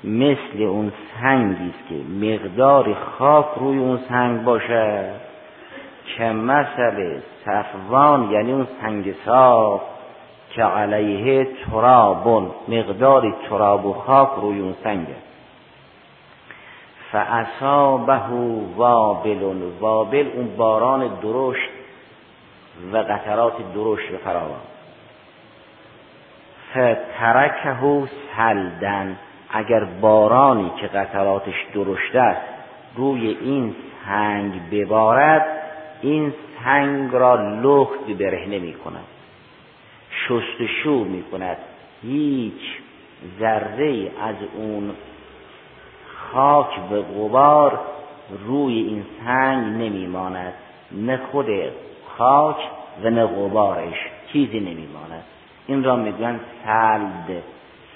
مثل 0.04 0.62
اون 0.62 0.92
سنگی 1.20 1.70
است 1.70 1.88
که 1.88 2.26
مقدار 2.26 2.94
خاک 2.94 3.46
روی 3.56 3.78
اون 3.78 3.98
سنگ 4.08 4.44
باشد. 4.44 5.26
که 6.06 6.24
مثل 6.24 7.20
صفوان 7.44 8.30
یعنی 8.30 8.52
اون 8.52 8.66
سنگ 8.80 9.14
صاف 9.24 9.80
که 10.50 10.62
علیه 10.62 11.48
ترابون 11.70 12.50
مقدار 12.68 13.34
تراب 13.50 13.86
و 13.86 13.92
خاک 13.92 14.28
روی 14.40 14.60
اون 14.60 14.74
سنگ 14.84 15.06
فاصابه 17.12 18.20
وابل 18.76 19.42
وابل 19.80 20.30
اون 20.34 20.56
باران 20.56 21.10
درشت 21.22 21.70
و 22.92 22.96
قطرات 22.96 23.54
درشت 23.74 24.16
فراوان 24.24 24.60
فترکه 26.70 28.08
سلدن 28.36 29.16
اگر 29.50 29.84
بارانی 29.84 30.72
که 30.80 30.86
قطراتش 30.86 31.66
درشته 31.74 32.20
است 32.20 32.46
روی 32.96 33.36
این 33.40 33.74
سنگ 34.06 34.70
ببارد 34.70 35.46
این 36.02 36.34
سنگ 36.64 37.14
را 37.14 37.34
لخت 37.62 38.18
برهنه 38.18 38.58
می 38.58 38.74
کند 38.74 39.04
شستشو 40.28 41.04
می 41.04 41.22
کند 41.22 41.56
هیچ 42.02 42.60
ذره 43.40 44.10
از 44.22 44.36
اون 44.56 44.90
خاک 46.32 46.92
و 46.92 47.02
غبار 47.02 47.80
روی 48.46 48.78
این 48.78 49.04
سنگ 49.24 49.66
نمیماند. 49.66 50.54
نه 50.92 51.20
خود 51.32 51.46
خاک 52.18 52.56
و 53.02 53.10
نه 53.10 53.26
غبارش. 53.26 53.96
چیزی 54.32 54.60
نمیماند. 54.60 55.24
این 55.66 55.84
را 55.84 55.96
میگن 55.96 56.40
سلد. 56.64 57.42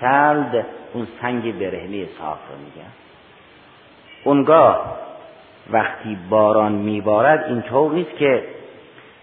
سلد 0.00 0.66
اون 0.92 1.06
سنگ 1.22 1.58
برهنه 1.58 2.06
صاف 2.18 2.38
رو 2.50 2.58
میگن 2.58 2.90
اونگاه 4.24 4.96
وقتی 5.70 6.18
باران 6.30 6.72
میبارد 6.72 7.44
اینطور 7.48 7.92
نیست 7.92 8.16
که 8.16 8.44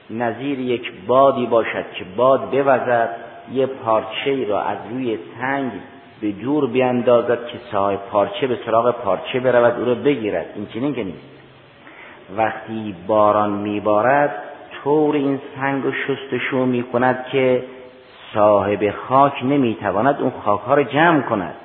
نظیر 0.09 0.59
یک 0.59 0.91
بادی 1.07 1.45
باشد 1.45 1.85
که 1.93 2.05
باد 2.17 2.41
بوزد 2.41 3.09
یه 3.53 3.65
پارچه 3.65 4.45
را 4.47 4.61
از 4.61 4.77
روی 4.91 5.19
سنگ 5.39 5.71
به 6.21 6.31
دور 6.31 6.67
بیاندازد 6.67 7.47
که 7.47 7.57
صاحب 7.71 7.99
پارچه 8.11 8.47
به 8.47 8.57
سراغ 8.65 8.91
پارچه 8.91 9.39
برود 9.39 9.79
او 9.79 9.85
را 9.85 9.95
بگیرد. 9.95 10.45
این 10.55 10.67
چنین 10.73 10.95
که 10.95 11.03
نیست. 11.03 11.37
وقتی 12.37 12.95
باران 13.07 13.49
میبارد 13.49 14.43
طور 14.83 15.15
این 15.15 15.39
سنگ 15.55 15.83
رو 15.83 15.91
شستشو 15.91 16.65
می‌کند 16.65 17.25
که 17.31 17.63
صاحب 18.33 18.91
خاک 19.07 19.43
نمی‌تواند 19.43 20.21
اون 20.21 20.31
خاک 20.45 20.61
ها 20.61 20.73
رو 20.73 20.83
جمع 20.83 21.21
کند. 21.21 21.55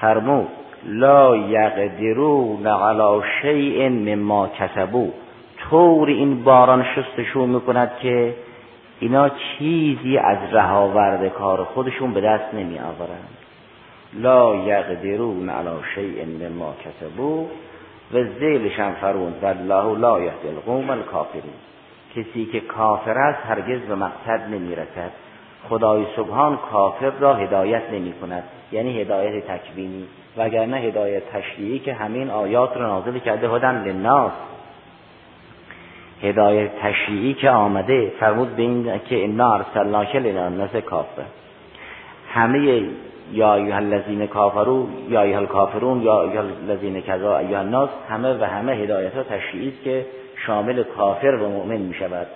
فرمود 0.00 0.48
لا 0.84 1.36
یقدرون 1.36 2.66
علی 2.66 3.22
شیء 3.42 3.88
مما 3.88 4.48
کسبو 4.48 5.10
طور 5.70 6.08
این 6.08 6.44
باران 6.44 6.84
شستشو 6.84 7.46
می‌کند 7.46 7.90
که 8.02 8.34
اینا 9.00 9.28
چیزی 9.28 10.18
از 10.18 10.38
رهاورد 10.52 11.28
کار 11.28 11.64
خودشون 11.64 12.12
به 12.14 12.20
دست 12.20 12.54
نمی 12.54 12.78
آورند 12.78 13.28
لا 14.12 14.54
یقدرون 14.54 15.48
علی 15.50 15.76
شیء 15.94 16.24
مما 16.24 16.74
کسبو 16.84 17.46
و 18.14 18.24
زیلش 18.38 18.78
هم 18.78 18.92
فرمود 18.92 19.42
والله 19.42 19.98
لا 19.98 20.20
یهدی 20.20 20.48
القوم 20.48 20.90
الکافرین 20.90 21.42
کسی 22.16 22.44
که 22.52 22.60
کافر 22.60 23.18
است 23.18 23.38
هرگز 23.46 23.80
به 23.80 23.94
مقصد 23.94 24.48
نمی‌رسد. 24.50 25.10
خدای 25.68 26.06
سبحان 26.16 26.58
کافر 26.72 27.10
را 27.10 27.34
هدایت 27.34 27.82
نمی 27.92 28.12
کند. 28.12 28.44
یعنی 28.72 29.00
هدایت 29.00 29.46
تکوینی. 29.46 30.04
وگرنه 30.36 30.76
هدایت 30.76 31.22
تشریعی 31.32 31.78
که 31.78 31.94
همین 31.94 32.30
آیات 32.30 32.76
را 32.76 32.86
نازل 32.86 33.18
کرده 33.18 33.48
هدن 33.48 33.84
للناس. 33.84 34.32
هدایت 36.22 36.70
تشریعی 36.82 37.34
که 37.34 37.50
آمده 37.50 38.12
فرمود 38.20 38.56
به 38.56 38.62
این 38.62 39.00
که 39.08 39.24
انا 39.24 39.54
ارسلناک 39.54 40.16
للناس 40.16 40.76
کافر 40.76 41.22
همه 42.32 42.82
یا 43.32 43.54
ایها 43.54 43.76
الذین 43.76 44.26
کافرو 44.26 44.88
یا 45.08 45.22
ایها 45.22 45.38
الکافرون 45.38 46.02
یا 46.02 46.22
ایها 46.22 46.42
الذین 46.42 47.00
کذا 47.00 47.38
ایها 47.38 47.60
الناس 47.60 47.88
همه 48.08 48.34
و 48.34 48.44
همه 48.44 48.72
هدایت 48.72 49.14
ها 49.14 49.22
تشریعی 49.22 49.72
که 49.84 50.06
شامل 50.46 50.82
کافر 50.82 51.34
و 51.34 51.48
مؤمن 51.48 51.76
می 51.76 51.94
شود. 51.94 52.26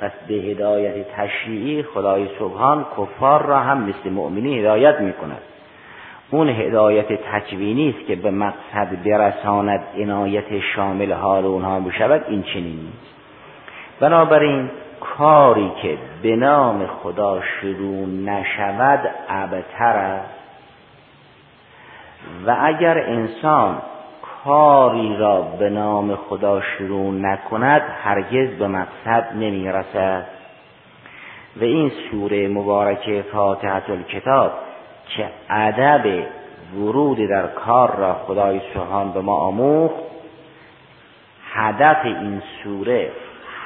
پس 0.00 0.10
به 0.28 0.34
هدایت 0.34 1.08
تشریعی 1.16 1.82
خدای 1.82 2.28
سبحان 2.38 2.86
کفار 2.98 3.42
را 3.42 3.58
هم 3.58 3.82
مثل 3.82 4.10
مؤمنی 4.10 4.58
هدایت 4.58 5.00
می 5.00 5.12
کند 5.12 5.42
اون 6.30 6.48
هدایت 6.48 7.12
تکوینی 7.12 7.94
است 7.98 8.06
که 8.06 8.16
به 8.16 8.30
مقصد 8.30 9.02
برساند 9.04 9.80
عنایت 9.98 10.60
شامل 10.74 11.12
حال 11.12 11.44
اونها 11.44 11.80
بشود 11.80 12.24
این 12.28 12.42
چنین 12.42 12.76
نیست. 12.76 13.14
بنابراین 14.00 14.70
کاری 15.00 15.72
که 15.82 15.98
به 16.22 16.36
نام 16.36 16.86
خدا 16.86 17.40
شروع 17.42 18.06
نشود 18.06 19.00
ابتر 19.28 19.96
است. 19.96 20.34
و 22.46 22.56
اگر 22.60 22.98
انسان 22.98 23.82
کاری 24.46 25.16
را 25.16 25.40
به 25.40 25.70
نام 25.70 26.16
خدا 26.16 26.60
شروع 26.60 27.12
نکند 27.12 27.82
هرگز 28.02 28.48
به 28.58 28.66
مقصد 28.66 29.28
نمی 29.34 29.72
رسد 29.72 30.26
و 31.56 31.64
این 31.64 31.92
سوره 32.10 32.48
مبارکه 32.48 33.24
فاتحه 33.32 33.90
الکتاب 33.90 34.52
که 35.16 35.28
ادب 35.50 36.24
ورود 36.78 37.18
در 37.18 37.46
کار 37.46 37.96
را 37.96 38.14
خدای 38.14 38.60
سبحان 38.74 39.12
به 39.12 39.20
ما 39.20 39.36
آموخت. 39.36 39.94
هدف 41.52 42.04
این 42.04 42.42
سوره 42.64 43.12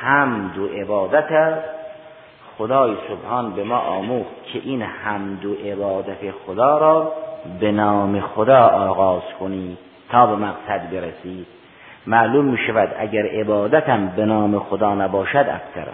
حمد 0.01 0.59
و 0.59 0.67
عبادت 0.67 1.33
است. 1.33 1.69
خدای 2.59 2.97
سبحان 3.09 3.53
به 3.53 3.65
ما 3.65 3.79
آموخت 3.79 4.45
که 4.53 4.61
این 4.65 4.83
حمد 4.83 5.45
و 5.45 5.55
عبادت 5.55 6.31
خدا 6.47 6.79
را 6.79 7.13
به 7.61 7.73
نام 7.73 8.21
خدا 8.21 8.67
آغاز 8.67 9.23
کنید. 9.41 9.90
تا 10.11 10.27
به 10.27 10.37
مقصد 10.37 10.91
برسید 10.91 11.47
معلوم 12.07 12.45
می 12.45 12.59
شود 12.67 12.95
اگر 12.99 13.27
عبادتم 13.27 14.07
به 14.17 14.25
نام 14.25 14.59
خدا 14.59 14.95
نباشد 14.95 15.37
اکثر. 15.37 15.89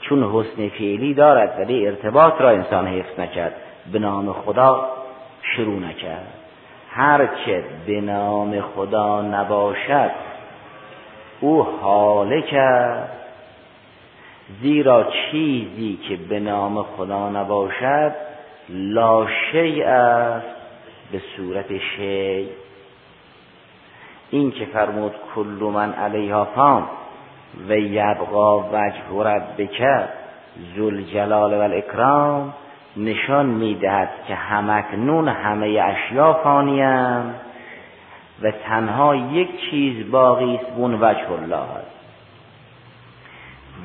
چون 0.00 0.22
حسن 0.22 0.68
فعلی 0.68 1.14
دارد 1.14 1.58
ولی 1.58 1.86
ارتباط 1.86 2.40
را 2.40 2.50
انسان 2.50 2.86
حفظ 2.86 3.20
نکرد 3.20 3.54
به 3.92 3.98
نام 3.98 4.32
خدا 4.32 4.88
شروع 5.42 5.80
نکرد. 5.80 6.26
هرچه 6.90 7.64
به 7.86 8.00
نام 8.00 8.60
خدا 8.60 9.22
نباشد 9.22 10.10
او 11.40 11.62
حاله 11.62 12.42
کرد 12.42 13.10
زیرا 14.62 15.04
چیزی 15.04 15.98
که 16.08 16.16
به 16.16 16.40
نام 16.40 16.82
خدا 16.82 17.30
نباشد 17.30 18.12
لا 18.68 19.26
شیء 19.52 19.86
است. 19.86 20.46
به 21.12 21.20
صورت 21.36 21.78
شی 21.78 22.48
این 24.32 24.50
که 24.50 24.64
فرمود 24.64 25.12
کل 25.34 25.70
من 25.74 25.92
علیها 25.92 26.44
فان 26.44 26.84
و 27.68 27.76
یبقا 27.78 28.58
وجه 28.60 29.22
ربک 29.24 29.82
ذل 30.76 31.02
جلال 31.02 31.54
و 31.54 31.60
الاکرام 31.60 32.54
نشان 32.96 33.46
می‌دهد 33.46 34.08
که 34.28 34.34
همکنون 34.34 35.28
همه 35.28 35.66
اشیا 35.66 36.32
فانیم 36.32 37.34
و 38.42 38.50
تنها 38.50 39.16
یک 39.16 39.70
چیز 39.70 40.10
باقی 40.10 40.54
است 40.54 40.66
اون 40.76 40.94
وجه 40.94 41.32
الله 41.32 41.56
است. 41.56 41.92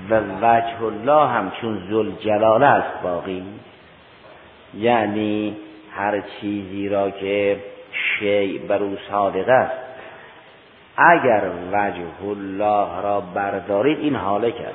و 0.10 0.20
وجه 0.42 0.84
الله 0.84 1.28
هم 1.28 1.52
چون 1.62 1.88
ذل 1.92 2.12
جلال 2.20 2.64
است 2.64 3.04
باقی. 3.04 3.44
یعنی 4.74 5.58
هر 5.96 6.22
چیزی 6.22 6.90
را 6.90 7.12
که 7.12 7.64
شیع 7.92 8.68
بر 8.68 8.84
او 8.84 8.98
صادق 9.12 9.50
است. 9.50 9.87
اگر 10.98 11.44
وجه 11.72 12.28
الله 12.30 13.02
را 13.02 13.22
بردارید 13.22 14.00
این 14.00 14.16
حاله 14.16 14.52
کرد. 14.52 14.74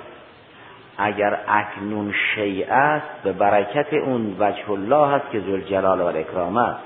اگر 0.98 1.38
اکنون 1.48 2.14
شیء 2.34 2.66
است 2.70 3.22
به 3.24 3.32
برکت 3.32 3.92
اون 3.92 4.36
وجه 4.38 4.70
الله 4.70 5.14
است 5.14 5.30
که 5.32 5.40
جلال 5.40 6.00
و 6.00 6.06
اکرام 6.06 6.56
است. 6.56 6.80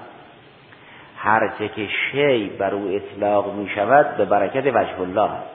هر 1.17 1.49
که 1.59 1.89
شی 1.89 2.49
بر 2.49 2.75
او 2.75 2.89
اطلاق 2.95 3.55
می 3.55 3.69
شود 3.69 4.17
به 4.17 4.25
برکت 4.25 4.67
وجه 4.67 5.01
الله 5.01 5.31
است. 5.31 5.51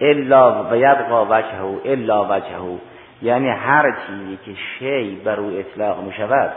الا 0.00 0.64
و 0.70 0.76
یبقا 0.76 1.24
وجهه 1.24 1.80
الا 1.84 2.24
وجهه. 2.24 2.78
یعنی 3.22 3.48
هر 3.48 3.96
چیزی 4.06 4.38
که 4.44 4.60
شی 4.78 5.14
بر 5.14 5.40
او 5.40 5.58
اطلاق 5.58 6.02
می 6.02 6.12
شود 6.12 6.52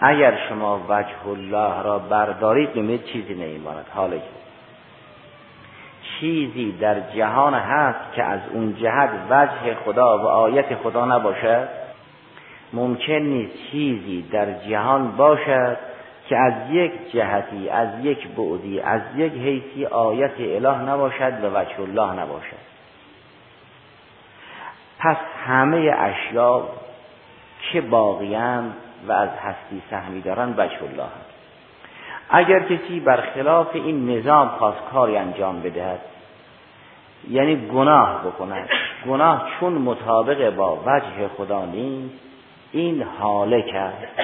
اگر 0.00 0.38
شما 0.48 0.80
وجه 0.88 1.28
الله 1.28 1.82
را 1.82 1.98
بردارید 1.98 2.70
نمید 2.76 3.04
چیزی 3.04 3.34
نیماند. 3.34 3.86
حالا 3.94 4.16
چیزی 6.20 6.72
در 6.72 7.00
جهان 7.00 7.54
هست 7.54 8.12
که 8.14 8.22
از 8.22 8.40
اون 8.52 8.76
جهت 8.76 9.10
وجه 9.30 9.74
خدا 9.84 10.18
و 10.18 10.26
آیت 10.26 10.74
خدا 10.74 11.04
نباشد؟ 11.04 11.68
ممکن 12.72 13.12
نیست 13.12 13.54
چیزی 13.70 14.22
در 14.32 14.52
جهان 14.52 15.16
باشد 15.16 15.76
که 16.28 16.36
از 16.36 16.52
یک 16.70 17.12
جهتی 17.12 17.68
از 17.68 17.88
یک 18.02 18.28
بعدی 18.28 18.80
از 18.80 19.00
یک 19.16 19.32
حیثی 19.32 19.86
آیت 19.86 20.40
اله 20.40 20.78
نباشد 20.78 21.44
و 21.44 21.58
وجه 21.58 21.80
الله 21.80 22.20
نباشد. 22.20 22.64
پس 24.98 25.16
همه 25.46 25.94
اشیا 25.98 26.68
که 27.72 27.80
باقیان 27.80 28.72
و 29.08 29.12
از 29.12 29.28
هستی 29.28 29.82
سهمی 29.90 30.20
دارن 30.20 30.54
وجه 30.56 30.82
الله 30.82 31.23
اگر 32.30 32.60
کسی 32.60 33.00
برخلاف 33.00 33.68
این 33.74 34.18
نظام 34.18 34.48
خواست 34.48 34.78
کاری 34.92 35.16
انجام 35.16 35.62
بدهد 35.62 36.00
یعنی 37.30 37.56
گناه 37.56 38.20
بکند. 38.26 38.68
گناه 39.06 39.46
چون 39.60 39.72
مطابق 39.72 40.50
با 40.50 40.76
وجه 40.86 41.28
خدا 41.36 41.64
نیست 41.64 42.14
این 42.72 43.02
حالک 43.02 43.74
است 43.74 44.20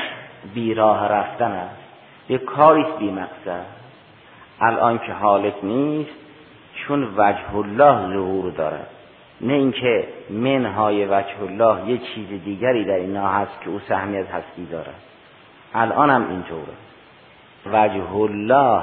بیراه 0.55 1.09
رفتن 1.09 1.53
است 1.53 1.81
یک 2.29 2.45
کاریست 2.45 2.99
بی 2.99 3.11
مقصد 3.11 3.67
الان 4.61 4.99
که 4.99 5.13
حالک 5.13 5.55
نیست 5.63 6.11
چون 6.75 7.15
وجه 7.17 7.57
الله 7.57 8.13
ظهور 8.13 8.51
دارد. 8.51 8.87
نه 9.41 9.53
اینکه 9.53 10.09
منهای 10.31 11.07
وجه 11.07 11.43
الله 11.43 11.91
یه 11.91 11.99
چیز 11.99 12.45
دیگری 12.45 12.85
در 12.85 12.95
اینا 12.95 13.29
هست 13.29 13.61
که 13.65 13.71
او 13.71 13.81
سهمی 13.89 14.17
از 14.19 14.27
هستی 14.27 14.67
دارد. 14.67 15.01
الان 15.75 16.11
هم 16.11 16.29
اینطوره. 16.31 16.73
وجه 17.67 18.17
الله 18.17 18.83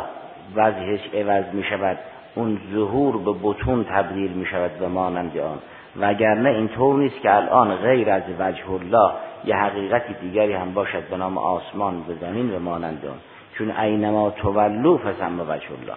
وجهش 0.55 0.99
عوض 1.13 1.45
می 1.53 1.63
شود. 1.63 1.97
اون 2.35 2.59
ظهور 2.73 3.17
به 3.17 3.33
بتون 3.43 3.83
تبدیل 3.83 4.31
می 4.31 4.45
شود 4.45 4.79
به 4.79 4.87
مانند 4.87 5.37
آن. 5.37 5.57
وگرنه 5.99 6.49
اینطور 6.49 6.95
نیست 6.95 7.21
که 7.21 7.35
الان 7.35 7.75
غیر 7.75 8.09
از 8.09 8.23
وجه 8.39 8.71
الله 8.71 9.11
یه 9.45 9.55
حقیقتی 9.55 10.13
دیگری 10.13 10.53
هم 10.53 10.73
باشد 10.73 11.09
به 11.09 11.17
نام 11.17 11.37
آسمان 11.37 11.97
و 11.97 12.13
زمین 12.21 12.55
و 12.55 12.59
مانند 12.59 13.05
آن. 13.05 13.17
چون 13.57 13.71
اینما 13.71 14.29
تولو 14.29 14.97
فسم 14.97 15.39
وجه 15.39 15.71
الله. 15.81 15.95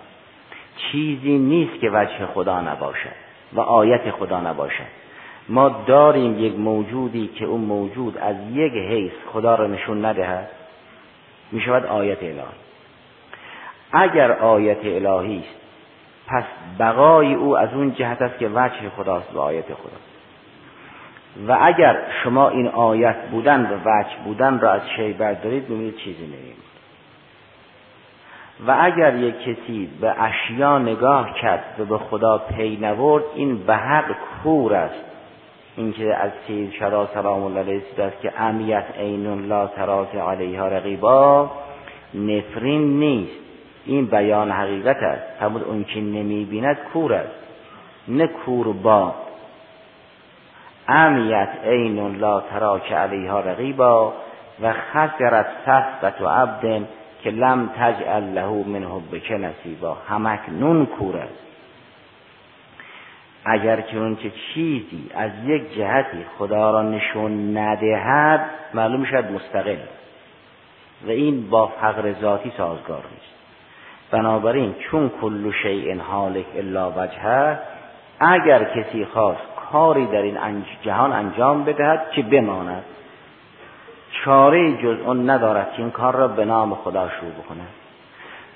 چیزی 0.76 1.38
نیست 1.38 1.80
که 1.80 1.90
وجه 1.90 2.26
خدا 2.34 2.60
نباشد 2.60 3.30
و 3.52 3.60
آیت 3.60 4.10
خدا 4.10 4.40
نباشد. 4.40 5.00
ما 5.48 5.68
داریم 5.86 6.38
یک 6.38 6.58
موجودی 6.58 7.26
که 7.28 7.44
اون 7.44 7.60
موجود 7.60 8.18
از 8.18 8.36
یک 8.52 8.72
حیث 8.72 9.12
خدا 9.32 9.54
را 9.54 9.66
نشون 9.66 10.04
ندهد. 10.04 10.48
می 11.52 11.60
شود 11.60 11.86
آیت 11.86 12.22
الهی 12.22 12.44
اگر 13.92 14.32
آیت 14.32 14.84
الهی 14.84 15.38
است 15.38 15.60
پس 16.26 16.44
بقای 16.78 17.34
او 17.34 17.58
از 17.58 17.74
اون 17.74 17.94
جهت 17.94 18.22
است 18.22 18.38
که 18.38 18.48
وجه 18.48 18.90
خداست 18.96 19.34
و 19.34 19.40
آیت 19.40 19.64
خداست. 19.64 20.10
و 21.48 21.58
اگر 21.60 21.98
شما 22.24 22.48
این 22.48 22.68
آیت 22.68 23.16
بودن 23.30 23.60
و 23.60 23.76
وجه 23.84 24.16
بودن 24.24 24.60
را 24.60 24.70
از 24.70 24.80
شی 24.96 25.12
بردارید 25.12 25.68
می‌بینید 25.68 25.96
چیزی 25.96 26.26
نمی‌ماند 26.26 26.70
و 28.66 28.76
اگر 28.80 29.14
یک 29.14 29.40
کسی 29.40 29.90
به 30.00 30.22
اشیا 30.22 30.78
نگاه 30.78 31.34
کرد 31.34 31.64
و 31.78 31.84
به 31.84 31.98
خدا 31.98 32.38
پی 32.38 32.76
نبرد 32.76 33.24
این 33.34 33.66
به 33.66 33.76
حق 33.76 34.14
کور 34.42 34.74
است. 34.74 35.04
اینکه 35.76 36.14
از 36.14 36.30
سید 36.46 36.72
الشهدا 36.72 37.08
سلام 37.14 37.42
الله 37.42 37.60
علیه 37.60 37.82
است 37.98 38.20
که 38.22 38.40
عمیت 38.40 38.84
عین 38.98 39.46
لا 39.46 39.66
تراک 39.66 40.16
علیها 40.16 40.68
رقیبا. 40.68 41.50
نفرین 42.14 42.98
نیست. 42.98 43.49
این 43.86 44.06
بیان 44.06 44.50
حقیقت 44.50 44.96
است. 44.96 45.42
همون 45.42 45.62
اون 45.62 45.84
که 45.84 46.00
نمی 46.00 46.44
بیند 46.44 46.78
کور 46.92 47.14
است. 47.14 47.34
نه 48.08 48.26
کور 48.26 48.72
با 48.72 49.14
عمیت 50.88 51.48
عین 51.64 52.16
لا 52.16 52.40
تراک 52.40 52.92
علیها 52.92 53.40
رقیبا 53.40 54.12
و 54.62 54.72
خسرت 54.72 55.46
صفقة 55.66 56.28
عبد 56.28 57.30
لم 57.30 57.70
تجعل 57.78 58.22
له 58.22 58.48
من 58.66 58.84
حبک 58.84 59.32
نصیبا. 59.32 59.96
هم‌اکنون 60.08 60.86
کور 60.86 61.16
است. 61.16 61.50
اگر 63.44 63.80
که 63.80 63.98
اون 63.98 64.16
چه 64.16 64.32
چیزی 64.54 65.10
از 65.14 65.30
یک 65.44 65.74
جهتی 65.76 66.24
خدا 66.38 66.70
را 66.70 66.82
نشون 66.82 67.56
ندهد 67.56 68.50
معلوم 68.74 69.04
شد 69.04 69.30
مستقل 69.30 69.76
و 71.06 71.10
این 71.10 71.50
با 71.50 71.66
فقر 71.66 72.12
ذاتی 72.12 72.52
سازگار 72.56 73.04
نیست. 73.10 73.29
بنابراین 74.10 74.74
چون 74.90 75.10
کل 75.20 75.52
شیء 75.62 75.96
حالک 76.02 76.46
الا 76.56 76.90
وجهه 76.90 77.58
اگر 78.20 78.64
کسی 78.64 79.04
خواست 79.04 79.50
کاری 79.72 80.06
در 80.06 80.22
این 80.22 80.64
جهان 80.82 81.12
انجام 81.12 81.64
بدهد 81.64 82.10
که 82.10 82.22
بماند. 82.22 82.84
چاره 84.24 84.82
جز 84.82 85.00
اون 85.06 85.30
ندارد 85.30 85.72
که 85.72 85.82
این 85.82 85.90
کار 85.90 86.16
را 86.16 86.28
به 86.28 86.44
نام 86.44 86.74
خدا 86.74 87.08
شروع 87.08 87.30
بکنه. 87.30 87.64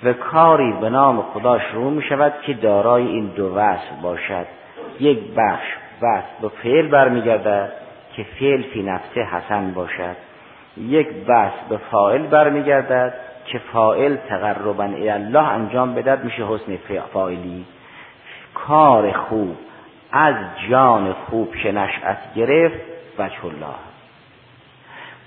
و 0.04 0.12
کاری 0.12 0.72
به 0.72 0.90
نام 0.90 1.22
خدا 1.22 1.58
شروع 1.58 1.92
می 1.92 2.02
شود 2.02 2.32
که 2.42 2.54
دارای 2.54 3.06
این 3.06 3.26
دو 3.26 3.54
وصف 3.54 4.00
باشد. 4.02 4.46
یک 5.00 5.18
بخش 5.36 5.66
وصف 6.02 6.40
به 6.42 6.48
فعل 6.48 6.88
برمیگردد 6.88 7.72
که 8.16 8.26
فعل 8.40 8.62
فی 8.62 8.82
نفسه 8.82 9.20
حسن 9.20 9.72
باشد. 9.72 10.16
یک 10.76 11.08
بحث 11.26 11.52
به 11.68 11.76
فاعل 11.76 12.22
برمیگردد 12.22 13.14
که 13.44 13.58
فاعل 13.58 14.16
تقربا 14.16 14.84
الله 14.84 15.48
انجام 15.48 15.94
بدد 15.94 16.24
میشه 16.24 16.46
حسن 16.46 16.76
فاعلی. 17.12 17.64
کار 18.54 19.12
خوب 19.12 19.56
از 20.12 20.34
جان 20.70 21.12
خوب 21.12 21.54
که 21.56 21.72
نشأت 21.72 22.34
گرفت 22.34 22.80
وجه 23.18 23.44
الله. 23.44 23.74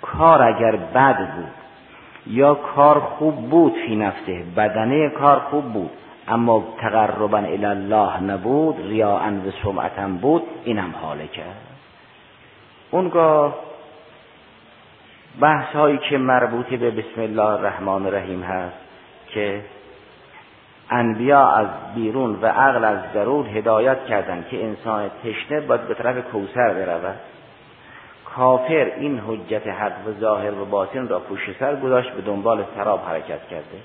کار 0.01 0.41
اگر 0.41 0.75
بد 0.75 1.35
بود 1.35 1.51
یا 2.27 2.53
کار 2.53 2.99
خوب 2.99 3.49
بود 3.49 3.73
فی 3.73 3.95
نفسه 3.95 4.43
بدنه 4.57 5.09
کار 5.09 5.39
خوب 5.39 5.73
بود 5.73 5.91
اما 6.27 6.63
تقربا 6.77 7.37
الله 7.37 8.19
نبود 8.19 8.75
ریاء 8.87 9.29
و 9.29 9.51
سمعتا 9.63 10.07
بود 10.07 10.43
اینم 10.63 10.95
حاله 11.01 11.27
کرد. 11.27 11.61
اونگاه 12.91 13.66
بحث 15.41 15.75
هایی 15.75 15.97
که 15.97 16.17
مربوط 16.17 16.65
به 16.65 16.91
بسم 16.91 17.21
الله 17.21 17.45
الرحمن 17.45 18.05
الرحیم 18.05 18.43
هست 18.43 18.75
که 19.27 19.61
انبیا 20.89 21.47
از 21.47 21.67
بیرون 21.95 22.39
و 22.41 22.45
عقل 22.45 22.83
از 22.83 22.97
درون 23.13 23.45
هدایت 23.45 24.05
کردند 24.05 24.47
که 24.47 24.63
انسان 24.63 25.11
تشنه 25.23 25.59
باید 25.59 25.87
به 25.87 25.93
طرف 25.93 26.31
کوسر 26.31 26.73
برود. 26.73 27.15
کافر 28.25 28.91
این 28.97 29.21
حجت 29.27 29.67
حق 29.67 30.07
و 30.07 30.19
ظاهر 30.19 30.53
و 30.53 30.65
باطن 30.65 31.07
را 31.07 31.19
پوش 31.19 31.39
سر 31.59 31.75
گذاشت 31.75 32.11
به 32.11 32.21
دنبال 32.21 32.63
سراب 32.75 33.03
حرکت 33.07 33.47
کرده. 33.47 33.77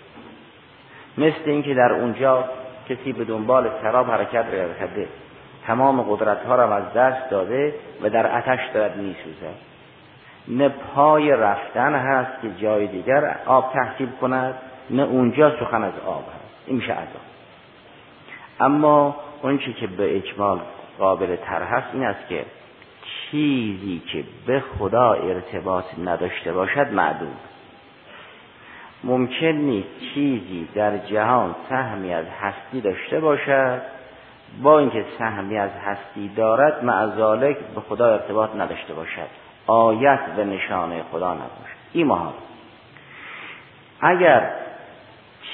مثل 1.19 1.51
اینکه 1.51 1.75
در 1.75 1.93
اونجا 1.93 2.45
کسی 2.88 3.12
به 3.12 3.25
دنبال 3.25 3.71
سراب 3.83 4.11
حرکت 4.11 4.47
کرده. 4.79 5.09
تمام 5.67 6.03
قدرت 6.03 6.45
ها 6.45 6.55
را 6.55 6.77
از 6.77 6.93
دست 6.93 7.31
داده 7.31 7.75
و 8.03 8.11
در 8.11 8.38
آتش 8.38 8.61
دارد 8.75 8.97
میسوزد. 8.97 9.72
نه 10.49 10.69
پای 10.69 11.31
رفتن 11.31 11.95
هست 11.95 12.43
که 12.43 12.51
جای 12.63 12.87
دیگر 12.87 13.37
آب 13.47 13.73
تحصیل 13.73 14.09
کند 14.21 14.55
نه 14.91 15.03
اونجا 15.03 15.51
سخن 15.61 15.83
از 15.83 15.93
آب 16.07 16.25
هست. 16.25 16.55
این 16.67 16.77
میشه 16.77 16.93
عذاب 16.93 17.23
اما 18.61 19.17
اونچه 19.43 19.73
که 19.73 19.87
به 19.87 20.17
اجمال 20.17 20.61
قابل 20.99 21.37
تر 21.37 21.63
هست 21.63 21.87
این 21.93 22.05
است 22.05 22.29
که 22.29 22.45
چیزی 23.31 24.03
که 24.13 24.25
به 24.47 24.63
خدا 24.79 25.13
ارتباط 25.13 25.85
نداشته 26.05 26.53
باشد 26.53 26.93
معدوم. 26.93 27.37
ممکن 29.05 29.47
نیست 29.47 29.89
چیزی 30.15 30.69
در 30.75 30.99
جهان 30.99 31.55
سهمی 31.69 32.15
از 32.15 32.27
هستی 32.41 32.81
داشته 32.81 33.21
باشد. 33.21 33.83
با 34.63 34.79
اینکه 34.79 35.05
سهمی 35.19 35.59
از 35.59 35.71
هستی 35.85 36.29
دارد 36.29 36.85
معذالک 36.85 37.57
به 37.75 37.81
خدا 37.81 38.13
ارتباط 38.13 38.51
نداشته 38.57 38.95
باشد. 38.95 39.42
آیت 39.66 40.20
و 40.38 40.44
نشانه 40.44 41.03
خدا 41.12 41.35
نباشد 41.35 41.83
این 41.92 42.07
محال 42.07 42.33
اگر 44.01 44.51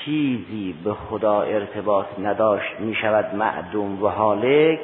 چیزی 0.05 0.75
به 0.85 0.95
خدا 0.95 1.43
ارتباط 1.43 2.07
نداشت 2.19 2.81
می 2.81 2.95
شود 2.95 3.35
معدوم 3.35 4.03
و 4.03 4.09
حالک. 4.09 4.81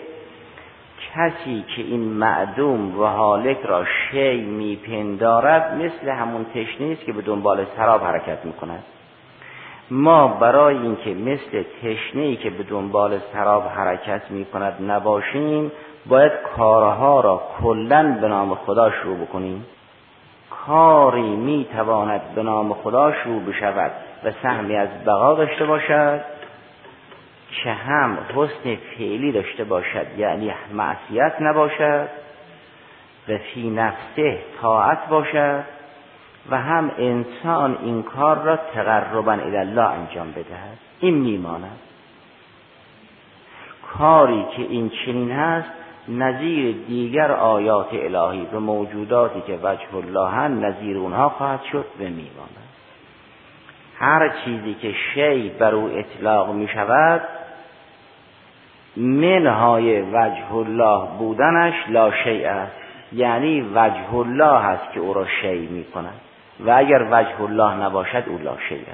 کسی 1.15 1.65
که 1.77 1.83
این 1.83 2.01
معدوم 2.01 3.01
و 3.01 3.05
حالک 3.05 3.59
را 3.65 3.85
شی 3.85 4.41
میپندارد 4.41 5.75
مثل 5.75 6.09
همون 6.09 6.45
تشنه 6.45 6.93
است 6.93 7.05
که 7.05 7.13
به 7.13 7.23
دنبال 7.23 7.67
سراب 7.77 8.05
حرکت 8.05 8.45
می‌کند. 8.45 8.85
ما 9.91 10.29
برای 10.29 10.77
اینکه 10.77 11.11
مثل 11.15 11.65
تشنه 11.83 12.23
ای 12.23 12.37
که 12.37 12.51
به 12.51 12.63
دنبال 12.63 13.19
سراب 13.33 13.67
حرکت 13.67 14.31
می‌کند 14.31 14.91
نباشیم 14.91 15.73
باید 16.07 16.33
کارها 16.57 17.21
را 17.21 17.43
کلا 17.61 18.19
به 18.21 18.29
نام 18.29 18.55
خدا 18.55 18.91
شروع 18.91 19.17
بکنیم. 19.17 19.67
کاری 20.67 21.37
می‌تواند 21.37 22.35
به 22.35 22.43
نام 22.43 22.75
خدا 22.75 23.13
شروع 23.13 23.43
بشود 23.43 23.93
و 24.25 24.33
سهمی 24.43 24.77
از 24.77 24.89
بقا 25.07 25.35
داشته 25.35 25.65
باشد 25.65 26.21
که 27.63 27.71
هم 27.71 28.19
حسن 28.35 28.77
فعلی 28.99 29.33
داشته 29.33 29.65
باشد 29.65 30.07
یعنی 30.19 30.53
معصیت 30.73 31.35
نباشد 31.41 32.09
و 33.29 33.39
فی 33.39 33.71
نفسه 33.71 34.39
طاعت 34.63 35.09
باشد. 35.09 35.65
و 36.51 36.57
هم 36.61 36.91
انسان 36.99 37.79
این 37.83 38.03
کار 38.03 38.39
را 38.39 38.57
تقربا 38.57 39.33
الله 39.33 39.83
انجام 39.83 40.31
بدهد. 40.31 40.79
این 41.01 41.15
میماند 41.15 41.79
کاری 43.99 44.45
که 44.57 44.63
این 44.63 44.91
چنین 45.05 45.31
هست 45.31 45.69
نظیر 46.09 46.77
دیگر 46.89 47.33
آیات 47.33 47.89
الهی 47.93 48.47
و 48.53 48.61
موجوداتی 48.61 49.41
که 49.41 49.59
وجه 49.63 49.95
الله 49.95 50.49
نظیر 50.49 50.99
اونها 50.99 51.29
خواهد 51.29 51.61
شد 51.73 51.87
و 52.01 52.03
میماند 52.03 52.65
هر 53.99 54.33
چیزی 54.45 54.75
که 54.75 54.95
شی 55.15 55.49
بر 55.49 55.75
او 55.75 55.91
اطلاق 55.95 56.53
می 56.53 56.69
شود 56.69 57.21
منهای 58.97 60.03
وجه 60.03 60.55
الله 60.55 61.09
بودنش 61.19 61.75
لا 61.89 62.13
شیء 62.25 62.51
است. 62.51 62.77
یعنی 63.13 63.61
وجه 63.75 64.15
الله 64.15 64.59
هست 64.59 64.93
که 64.93 65.01
او 65.01 65.15
را 65.15 65.27
شی 65.41 65.67
می 65.67 65.85
کند 65.85 66.21
و 66.61 66.71
اگر 66.71 67.07
وجه 67.11 67.43
الله 67.43 67.75
نباشد 67.75 68.25
او 68.27 68.39
لا 68.39 68.57
شیء 68.69 68.85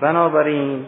بنابراین 0.00 0.86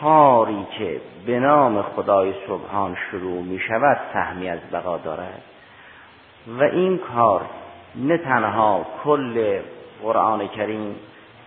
کاری 0.00 0.66
که 0.78 1.00
به 1.26 1.40
نام 1.40 1.82
خدای 1.82 2.34
سبحان 2.46 2.96
شروع 3.10 3.42
می 3.42 3.58
شود 3.58 4.00
سهمی 4.12 4.48
از 4.48 4.58
بقا 4.72 4.98
دارد. 4.98 5.42
و 6.58 6.62
این 6.62 6.98
کار 6.98 7.40
نه 7.94 8.18
تنها 8.18 8.86
کل 9.04 9.60
قرآن 10.02 10.48
کریم 10.48 10.96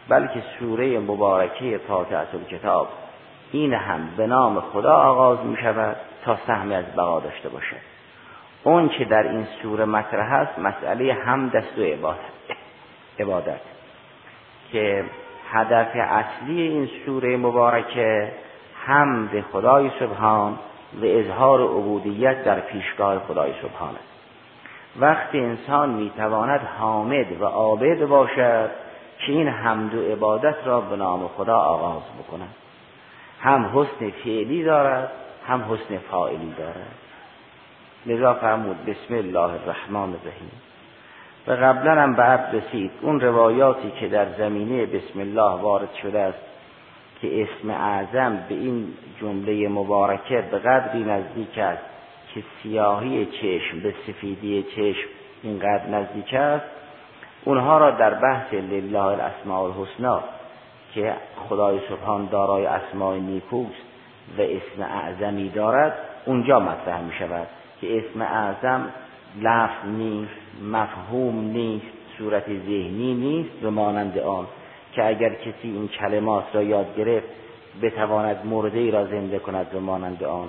بلکه 0.10 0.44
سوره 0.60 1.00
مبارکه 1.00 1.80
فاتحه 1.88 2.26
کتاب 2.52 2.88
این 3.52 3.74
هم 3.74 4.10
به 4.18 4.28
نام 4.28 4.60
خدا 4.60 4.94
آغاز 4.94 5.46
می 5.46 5.58
شود 5.58 5.96
تا 6.26 6.38
سهمی 6.48 6.76
از 6.76 6.86
بقا 6.98 7.20
داشته 7.20 7.50
باشد. 7.50 7.93
اون 8.64 8.90
که 8.90 9.06
در 9.06 9.24
این 9.24 9.48
سوره 9.62 9.86
مطرح 9.86 10.34
است 10.34 10.60
مسئله 10.60 11.14
هم 11.14 11.50
دست 11.50 11.78
و 11.78 11.82
عبادت. 11.82 12.20
عبادت. 13.20 13.60
که 14.72 15.06
هدف 15.52 15.88
اصلی 15.96 16.62
این 16.62 16.90
سوره 17.06 17.38
مبارکه 17.38 18.32
هم 18.86 19.28
به 19.28 19.42
خدای 19.42 19.92
سبحان 20.00 20.60
و 21.02 21.06
اظهار 21.06 21.62
عبودیت 21.62 22.44
در 22.44 22.60
پیشگاه 22.60 23.20
خدای 23.20 23.54
سبحان 23.62 23.90
است. 23.96 24.14
وقتی 25.00 25.40
انسان 25.40 25.90
می‌تواند 25.90 26.62
حامد 26.80 27.42
و 27.42 27.46
عابد 27.46 28.06
باشد 28.06 28.70
که 29.20 29.32
این 29.32 29.48
حمد 29.48 29.96
و 29.96 30.12
عبادت 30.12 30.56
را 30.66 30.82
به 30.82 30.96
نام 30.96 31.28
خدا 31.28 31.58
آغاز 31.58 32.04
بکند. 32.20 32.56
هم 33.42 33.72
حسن 33.74 34.10
فعلی 34.24 34.64
دارد 34.64 35.12
هم 35.48 35.62
حسن 35.62 35.98
فاعلی 35.98 36.54
دارد. 36.58 37.03
لذا 38.06 38.34
فرمود 38.34 38.86
بسم 38.86 39.14
الله 39.14 39.52
الرحمن 39.54 40.10
الرحیم. 40.14 40.52
و 41.48 41.52
قبلا 41.52 42.02
هم 42.02 42.16
به 42.16 42.24
رسید. 42.24 42.92
اون 43.02 43.20
روایاتی 43.20 43.92
که 44.00 44.08
در 44.08 44.26
زمینه 44.38 44.86
بسم 44.86 45.20
الله 45.20 45.62
وارد 45.62 45.94
شده 46.02 46.20
است 46.20 46.40
که 47.22 47.42
اسم 47.42 47.70
اعظم 47.70 48.38
به 48.50 48.56
این 48.56 48.94
جمله 49.22 49.68
مبارکه 49.68 50.44
به 50.52 50.60
قدری 50.60 51.04
نزدیک 51.04 51.58
است 51.58 51.84
که 52.34 52.44
سیاهی 52.64 53.26
چشم 53.26 53.80
به 53.80 53.94
سفیدی 54.08 54.64
چشم 54.76 55.10
اینقدر 55.44 55.88
نزدیک 55.88 56.34
است. 56.34 56.66
اونها 57.46 57.78
را 57.78 57.92
در 57.92 58.14
بحث 58.14 58.54
لله 58.54 59.04
الاسماء 59.04 59.64
الحسنا 59.64 60.24
که 60.94 61.14
خدای 61.50 61.80
سبحان 61.90 62.26
دارای 62.26 62.66
اسماء 62.66 63.16
نیکوست 63.16 63.84
و 64.38 64.42
اسم 64.42 64.82
اعظمی 64.82 65.50
دارد 65.50 65.98
اونجا 66.26 66.60
مطرح 66.60 67.02
می 67.02 67.14
شود 67.20 67.48
که 67.84 67.98
اسم 67.98 68.22
اعظم 68.22 68.90
لفظ 69.42 69.86
نیست 69.86 70.64
مفهوم 70.72 71.40
نیست 71.40 71.86
صورت 72.18 72.46
ذهنی 72.48 73.14
نیست 73.14 73.64
و 73.64 73.72
مانند 73.72 74.18
آن 74.18 74.48
که 74.94 75.06
اگر 75.06 75.34
کسی 75.34 75.52
این 75.64 75.88
کلمات 75.88 76.44
را 76.54 76.64
یاد 76.64 76.98
گرفت 76.98 77.28
بتواند 77.82 78.46
مرده 78.46 78.80
ای 78.80 78.92
را 78.92 79.06
زنده 79.06 79.40
کند 79.40 79.76
و 79.76 79.80
مانند 79.80 80.24
آن. 80.24 80.48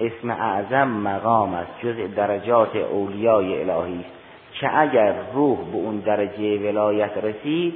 اسم 0.00 0.30
اعظم 0.30 0.88
مقام 0.88 1.54
است 1.54 1.70
جز 1.82 2.14
درجات 2.14 2.76
اولیای 2.76 3.70
الهی 3.70 4.00
است. 4.00 4.22
که 4.60 4.78
اگر 4.78 5.14
روح 5.34 5.58
به 5.58 5.76
اون 5.76 5.96
درجه 5.96 6.58
ولایت 6.58 7.16
رسید 7.22 7.74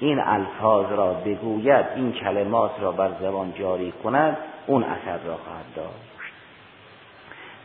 این 0.00 0.20
الفاظ 0.20 0.86
را 0.92 1.12
بگوید 1.12 1.86
این 1.96 2.12
کلمات 2.12 2.70
را 2.80 2.92
بر 2.92 3.10
زبان 3.20 3.52
جاری 3.58 3.92
کند 4.04 4.36
اون 4.66 4.82
اثر 4.82 5.18
را 5.26 5.36
خواهد 5.36 5.64
داشت 5.76 6.05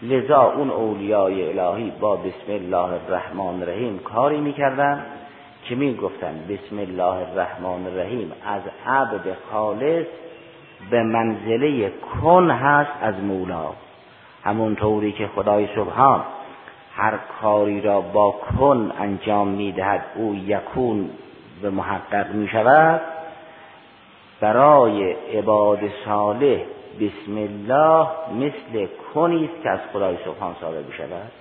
لذا 0.02 0.42
اون 0.42 0.70
اولیای 0.70 1.60
الهی 1.60 1.92
با 2.00 2.16
بسم 2.16 2.52
الله 2.52 2.90
الرحمن 3.08 3.62
الرحیم 3.62 4.00
کاری 4.00 4.42
می‌کردن 4.42 5.06
که 5.64 5.76
می‌گفتن 5.76 6.40
بسم 6.50 6.78
الله 6.78 7.30
الرحمن 7.30 7.88
الرحیم 7.88 8.32
از 8.46 8.62
عبد 8.88 9.36
خالص 9.52 10.06
به 10.90 11.04
منزله 11.04 11.90
کن 11.90 12.52
هست 12.52 12.92
از 13.02 13.16
مولا. 13.24 13.70
همون 14.44 14.76
طوری 14.76 15.12
که 15.12 15.28
خدای 15.28 15.68
سبحان 15.76 16.24
هر 16.96 17.20
کاری 17.42 17.82
را 17.82 18.02
با 18.02 18.32
کن 18.32 18.92
انجام 19.00 19.48
می‌دهد 19.48 20.06
او 20.16 20.36
یکون 20.36 21.10
به 21.62 21.70
محقق 21.70 22.34
می 22.34 22.48
شود 22.48 23.02
برای 24.42 25.12
عباد 25.12 25.80
صالح 26.06 26.60
بسم 27.00 27.38
الله 27.38 28.08
مثل 28.34 28.88
کنی 29.14 29.46
است 29.46 29.64
که 29.64 29.70
از 29.70 29.80
خدای 29.94 30.18
سبحان 30.26 30.56
صادر 30.62 30.82
بشود. 30.82 31.32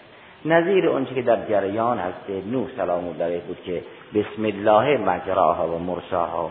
نظیر 0.45 0.89
اونچه 0.89 1.15
که 1.15 1.23
در 1.23 1.49
جریان 1.49 1.99
هست 1.99 2.47
نوح 2.47 2.69
سلام 2.77 3.09
الله 3.09 3.39
بود 3.39 3.63
که 3.65 3.83
بسم 4.15 4.45
الله 4.45 4.97
مجراها 4.97 5.69
و 5.69 5.79
مرساها. 5.79 6.51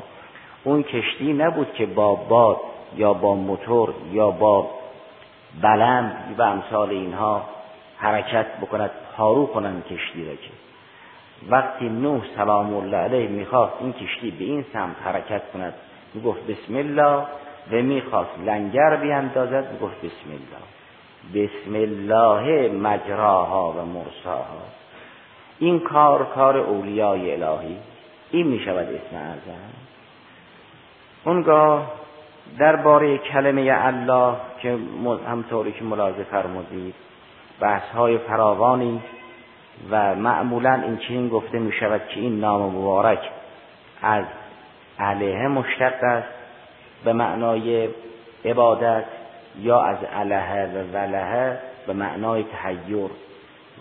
اون 0.64 0.84
کشتی 0.84 1.34
نبود 1.34 1.74
که 1.74 1.86
با 1.86 2.16
باد 2.16 2.58
یا 2.96 3.14
با 3.14 3.36
موتور 3.36 3.94
یا 4.12 4.32
با 4.32 4.70
بلند 5.62 6.36
و 6.38 6.42
امثال 6.42 6.90
اینها 6.90 7.42
حرکت 7.98 8.46
بکند 8.62 8.92
پارو 9.18 9.46
کنند 9.46 9.86
کشتی 9.86 10.26
را 10.26 10.36
که. 10.36 10.50
وقتی 11.50 11.90
نوح 11.90 12.22
سلام 12.36 12.76
الله 12.76 12.98
علیه 12.98 13.28
می‌خواست 13.28 13.74
این 13.82 13.94
کشتی 13.94 14.32
به 14.32 14.44
این 14.44 14.66
سمت 14.74 14.96
حرکت 15.04 15.42
کند. 15.54 15.74
می‌گفت 16.14 16.40
بسم 16.48 16.76
الله. 16.76 17.24
و 17.71 17.75
می‌خواست 17.75 18.39
لنگر 18.45 18.95
بیاندازد 18.95 19.71
می‌گفت 19.71 19.97
بسم 19.97 20.29
الله. 20.29 21.45
بسم 21.45 21.75
الله 21.75 22.71
مجراها 22.71 23.71
و 23.71 23.86
مرساها 23.86 24.62
این 25.60 25.79
کار 25.79 26.25
کار 26.25 26.58
اولیای 26.58 27.43
الهی. 27.43 27.77
این 28.32 28.47
می‌شود 28.47 28.88
اسم 28.88 29.15
اعظم. 29.15 29.73
اونگاه 31.23 31.91
درباره 32.60 33.17
کلمه 33.17 33.71
الله 33.75 34.36
که 34.62 34.77
همطوری 35.27 35.71
که 35.71 35.84
ملاحظه 35.84 36.23
فرمودید 36.23 36.95
بحث 37.60 37.89
های 37.89 38.17
فراوانی 38.17 39.01
و 39.91 40.15
معمولا 40.15 40.73
این 40.73 40.97
چنین 40.97 41.29
گفته 41.29 41.60
می 41.60 41.71
شود 41.71 42.01
که 42.08 42.19
این 42.19 42.39
نام 42.39 42.62
مبارک 42.62 43.29
از 44.01 44.25
علیه 44.99 45.47
مشتق 45.47 46.03
است. 46.03 46.38
به 47.04 47.14
معنای 47.14 47.90
عبادت 48.46 49.04
یا 49.62 49.82
از 49.82 49.98
علیه 50.04 50.70
و 50.76 50.98
ولهه 50.98 51.60
به 51.88 51.94
معنای 51.94 52.44
تحیر. 52.44 53.10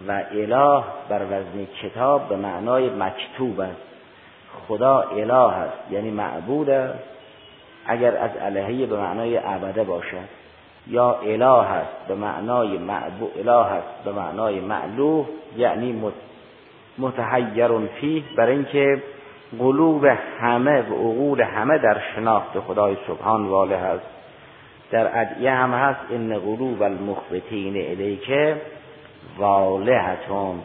و 0.09 0.23
اله 0.33 0.85
بر 1.09 1.25
وزن 1.25 1.67
کتاب 1.83 2.29
به 2.29 2.37
معنای 2.37 2.91
مکتوب 2.91 3.61
است. 3.61 3.81
خدا 4.69 5.01
اله 5.01 5.35
است 5.35 5.93
یعنی 5.93 6.11
معبود 6.11 6.71
است. 6.71 6.99
اگر 7.87 8.17
از 8.17 8.31
الهه 8.41 8.87
به 8.87 8.97
معنای 8.97 9.37
عبده 9.37 9.85
باشد 9.85 10.29
یا 10.87 11.13
اله 11.13 11.45
است 11.45 12.09
به 12.09 12.15
معنای 12.15 12.79
معبود 12.79 13.33
اله 13.39 13.67
است 13.67 14.05
به 14.05 14.13
معنای 14.13 14.61
معلوه 14.61 15.27
یعنی 15.57 16.03
متحیر 16.99 17.79
فیه 18.01 18.23
برای 18.37 18.53
اینکه 18.57 19.03
قلوب 19.59 20.05
همه 20.41 20.83
و 20.83 20.95
عقول 20.95 21.41
همه 21.41 21.79
در 21.79 22.01
شناخت 22.15 22.61
خدای 22.61 22.97
سبحان 23.07 23.47
واله 23.47 23.77
است. 23.77 24.07
در 24.91 25.21
ادعیه 25.21 25.53
هم 25.53 25.75
هست 25.75 26.01
این 26.09 26.39
قلوب 26.39 26.83
المخبتین 26.83 27.77
الیکه 27.77 28.57
والهتون. 29.39 30.61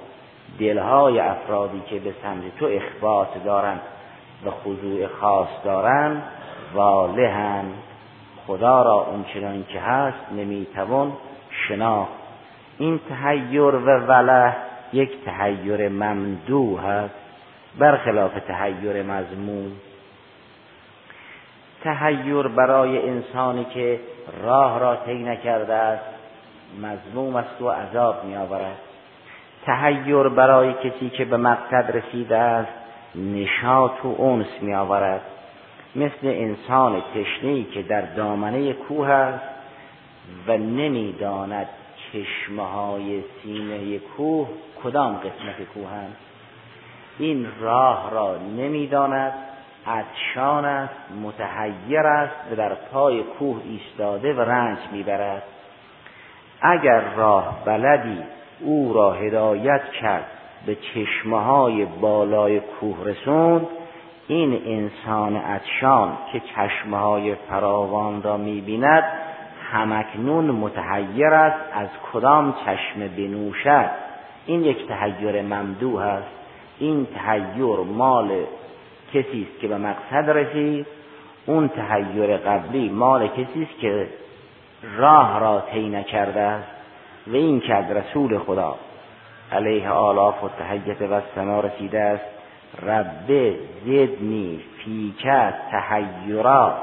دلهای 0.59 1.19
افرادی 1.19 1.81
که 1.89 1.99
به 1.99 2.13
سمت 2.23 2.57
تو 2.59 2.65
اخبات 2.65 3.43
دارن 3.45 3.79
و 4.45 4.51
خضوع 4.51 5.07
خاص 5.07 5.47
دارن 5.63 6.21
والهن. 6.73 7.65
خدا 8.47 8.81
را 8.81 8.93
اونچنان 8.93 9.65
که 9.69 9.79
هست 9.79 10.31
نمی‌توان 10.31 11.11
شناخت. 11.67 12.11
این 12.77 12.99
تحیر 13.09 13.61
و 13.61 13.99
وله 14.07 14.55
یک 14.93 15.25
تحیر 15.25 15.89
ممدو 15.89 16.77
هست 16.77 17.22
برخلاف 17.79 18.31
تحیر 18.47 19.03
مضمون. 19.03 19.71
تحیر 21.83 22.47
برای 22.47 23.09
انسانی 23.09 23.65
که 23.65 23.99
راه 24.43 24.79
را 24.79 24.95
طی 24.95 25.23
نکرده 25.23 25.73
است 25.73 26.05
مضموم 26.81 27.35
است 27.35 27.61
و 27.61 27.69
عذاب 27.69 28.25
می 28.25 28.35
آورد 28.35 28.77
تحیر 29.65 30.23
برای 30.29 30.73
کسی 30.73 31.09
که 31.09 31.25
به 31.25 31.37
مقصد 31.37 31.97
رسیده 31.97 32.37
است 32.37 32.71
نشاط 33.15 34.05
و 34.05 34.15
اونس 34.17 34.47
می 34.61 34.75
آورد 34.75 35.21
مثل 35.95 36.11
انسان 36.23 37.01
تشنهی 37.15 37.63
که 37.63 37.81
در 37.81 38.01
دامنه 38.01 38.73
کوه 38.73 39.09
است 39.09 39.43
و 40.47 40.57
نمی‌داند 40.57 41.67
چشمه 42.11 42.67
های 42.67 43.23
سینه 43.43 43.99
کوه 43.99 44.47
کدام 44.83 45.17
قسمت 45.17 45.67
کوه 45.73 45.93
است 45.93 46.32
این 47.19 47.47
راه 47.59 48.11
را 48.11 48.37
نمی‌داند 48.37 49.33
عطشان 49.87 50.65
است 50.65 50.93
متحیر 51.23 51.99
است 51.99 52.35
و 52.51 52.55
در 52.55 52.73
پای 52.73 53.23
کوه 53.23 53.61
ایستاده 53.65 54.33
و 54.33 54.41
رنج 54.41 54.77
می‌برد. 54.91 55.43
اگر 56.61 57.01
راه 57.15 57.65
بلدی 57.65 58.17
او 58.61 58.93
را 58.93 59.11
هدایت 59.11 59.81
کرد 60.01 60.25
به 60.65 60.75
چشمه 60.75 61.43
های 61.43 61.85
بالای 61.85 62.59
کوه 62.59 62.97
رسوند. 63.05 63.67
این 64.27 64.61
انسان 64.65 65.35
عطشان 65.35 66.17
که 66.31 66.39
چشمه 66.39 66.97
های 66.97 67.35
فراوان 67.35 68.21
را 68.21 68.37
می‌بیند 68.37 69.03
همکنون 69.71 70.51
متحیر 70.51 71.33
است 71.33 71.59
از 71.73 71.87
کدام 72.13 72.55
چشم 72.65 73.07
بنوشد؟ 73.17 73.89
این 74.45 74.63
یک 74.63 74.87
تحیر 74.87 75.41
ممدوح 75.41 76.01
است. 76.01 76.42
این 76.83 77.07
تحیر 77.15 77.77
مال 77.77 78.29
کسی 79.13 79.47
است 79.51 79.61
که 79.61 79.67
به 79.67 79.77
مقصد 79.77 80.29
رسید 80.29 80.85
اون 81.45 81.67
تحیر 81.67 82.37
قبلی 82.37 82.89
مال 82.89 83.27
کسی 83.27 83.67
است 83.71 83.79
که 83.79 84.07
راه 84.97 85.39
را 85.39 85.63
طی 85.71 85.89
نکرده 85.89 86.39
است 86.39 86.67
و 87.27 87.35
این 87.35 87.59
که 87.59 87.75
از 87.75 87.91
رسول 87.91 88.37
خدا 88.37 88.75
علیه 89.51 89.89
آلاف 89.89 90.43
و 90.43 90.49
تحیت 90.49 91.01
و 91.01 91.21
سما 91.35 91.59
رسیده 91.59 91.99
است 91.99 92.25
رب 92.87 93.55
زدنی 93.85 94.59
فیکه 94.77 95.53
تحیرا 95.71 96.73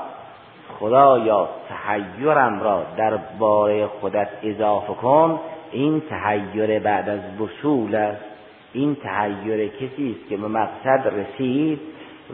خدایا 0.79 1.49
تحیرم 1.69 2.61
را 2.61 2.83
در 2.97 3.17
باره 3.17 3.87
خودت 3.87 4.29
اضافه 4.43 4.95
کن 4.95 5.41
این 5.73 6.01
تحیر 6.01 6.79
بعد 6.79 7.09
از 7.09 7.21
وصول 7.41 7.95
است. 7.95 8.30
این 8.73 8.95
تحیر 8.95 9.69
کسی 9.69 10.17
است 10.21 10.29
که 10.29 10.37
به 10.37 10.49
مقصد 10.49 11.13
رسید 11.15 11.81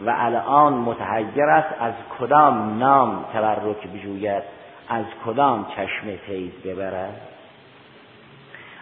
و 0.05 0.13
الان 0.17 0.73
متحیر 0.73 1.43
است 1.43 1.75
از 1.79 1.93
کدام 2.19 2.79
نام 2.79 3.25
تبرک 3.33 3.87
بجوید؟ 3.87 4.43
از 4.89 5.05
کدام 5.25 5.65
چشم 5.75 6.15
فیض 6.25 6.51
ببرد؟ 6.65 7.21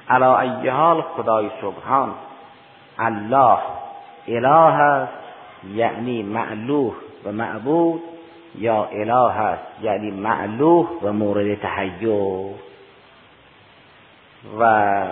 علا 0.10 0.40
ای 0.40 0.70
حال 0.70 1.02
خدای 1.02 1.50
سبحان 1.62 2.14
الله 3.00 3.58
اله 4.28 4.82
است 4.82 5.14
یعنی 5.74 6.24
معلوه 6.24 6.96
و 7.26 7.32
معبود 7.32 8.02
یا 8.56 8.86
اله 8.86 9.42
است 9.42 9.64
یعنی 9.82 10.12
معلوه 10.12 10.90
و 11.02 11.14
مورد 11.14 11.56
تحیر. 11.56 12.10
و 14.60 15.04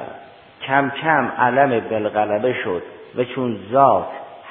کم 0.67 0.89
کم 0.89 1.31
علم 1.37 1.79
بالغلبه 1.79 2.53
شد 2.53 2.83
و 3.15 3.23
چون 3.23 3.57
ذات 3.71 4.07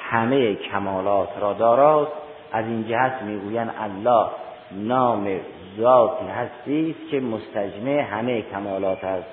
همه 0.09 0.55
کمالات 0.55 1.29
را 1.41 1.53
داراست 1.53 2.11
از 2.51 2.65
این 2.65 2.87
جهت 2.87 3.21
می‌گویند 3.21 3.73
الله 3.81 4.25
نام 4.71 5.39
ذاتی 5.79 6.25
هستی 6.25 6.95
است 6.99 7.11
که 7.11 7.19
مستجمع 7.19 7.99
همه 8.01 8.41
کمالات 8.41 9.03
است. 9.03 9.27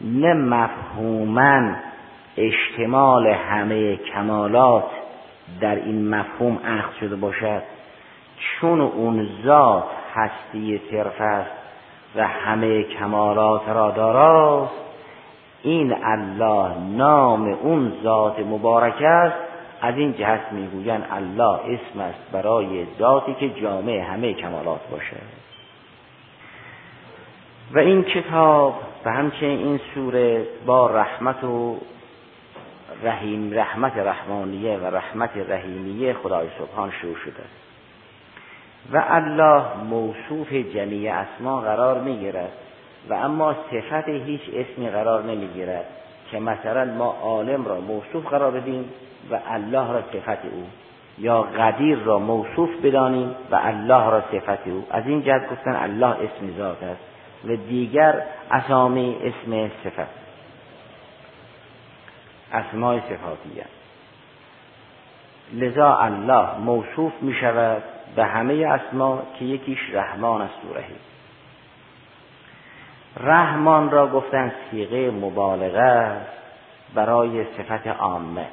نه 0.00 0.34
مفهوما 0.34 1.74
اشتمال 2.36 3.26
همه 3.26 3.96
کمالات 3.96 4.84
در 5.60 5.74
این 5.74 6.08
مفهوم 6.08 6.58
اخذ 6.64 6.94
شده 7.00 7.16
باشد. 7.16 7.62
چون 8.38 8.80
اون 8.80 9.28
ذات 9.44 9.84
هستی 10.14 10.80
صرف 10.90 11.20
است 11.20 11.50
و 12.16 12.26
همه 12.26 12.82
کمالات 12.82 13.68
را 13.68 13.90
داراست 13.90 14.84
این 15.64 16.04
الله 16.04 16.78
نام 16.78 17.48
اون 17.48 17.92
ذات 18.02 18.38
مبارک 18.38 19.02
است 19.02 19.36
از 19.80 19.94
این 19.96 20.12
جهت 20.12 20.52
می‌گویند 20.52 21.06
الله 21.10 21.58
اسم 21.64 22.00
است 22.00 22.18
برای 22.32 22.86
ذاتی 22.98 23.34
که 23.34 23.50
جامع 23.50 23.98
همه 23.98 24.34
کمالات 24.34 24.80
باشد 24.90 25.44
و 27.72 27.78
این 27.78 28.04
کتاب 28.04 28.74
و 29.04 29.12
همچنین 29.12 29.58
این 29.58 29.80
سوره 29.94 30.46
با 30.66 30.86
رحمت 30.86 31.44
و 31.44 31.76
رحیم 33.02 33.54
رحمت 33.54 33.96
رحمانیه 33.96 34.76
و 34.76 34.96
رحمت 34.96 35.30
رحیمیه 35.48 36.12
خدای 36.12 36.48
سبحان 36.58 36.90
شروع 36.90 37.16
شده. 37.16 37.44
و 38.92 39.04
الله 39.08 39.64
موصوف 39.90 40.52
جمیع 40.52 41.14
اسما 41.14 41.60
قرار 41.60 42.00
می‌گیرد. 42.00 42.52
و 43.08 43.14
اما 43.14 43.54
صفت 43.70 44.08
هیچ 44.08 44.40
اسمی 44.54 44.88
قرار 44.88 45.22
نمی‌گیرد 45.22 45.86
که 46.30 46.40
مثلا 46.40 46.84
ما 46.84 47.16
عالم 47.22 47.64
را 47.64 47.80
موصوف 47.80 48.26
قرار 48.26 48.50
بدیم 48.50 48.90
و 49.30 49.38
الله 49.48 49.92
را 49.92 50.02
صفت 50.12 50.44
او 50.44 50.66
یا 51.18 51.42
قدیر 51.42 51.98
را 51.98 52.18
موصوف 52.18 52.70
بدانیم 52.82 53.34
و 53.50 53.60
الله 53.62 54.10
را 54.10 54.20
صفت 54.32 54.68
او. 54.68 54.86
از 54.90 55.06
این 55.06 55.22
جهت 55.22 55.50
گفتن 55.50 55.76
الله 55.76 56.06
اسم 56.06 56.58
ذات 56.58 56.82
است 56.82 57.00
و 57.44 57.56
دیگر 57.56 58.22
اسامی 58.50 59.16
اسم 59.22 59.70
صفت 59.84 60.08
اسمای 62.52 63.00
صفاتیه. 63.00 63.64
لذا 65.52 65.96
الله 65.96 66.58
موصوف 66.58 67.12
می 67.20 67.34
شود 67.34 67.82
به 68.16 68.24
همه 68.24 68.66
اسما 68.66 69.22
که 69.38 69.44
یکیش 69.44 69.78
رحمان 69.92 70.42
است 70.42 70.64
و 70.70 70.78
رحیم. 70.78 70.96
رحمان 73.20 73.90
را 73.90 74.06
گفتن 74.06 74.52
سیغه 74.70 75.10
مبالغه 75.10 76.16
برای 76.94 77.44
صفت 77.44 77.86
عامه. 77.86 78.46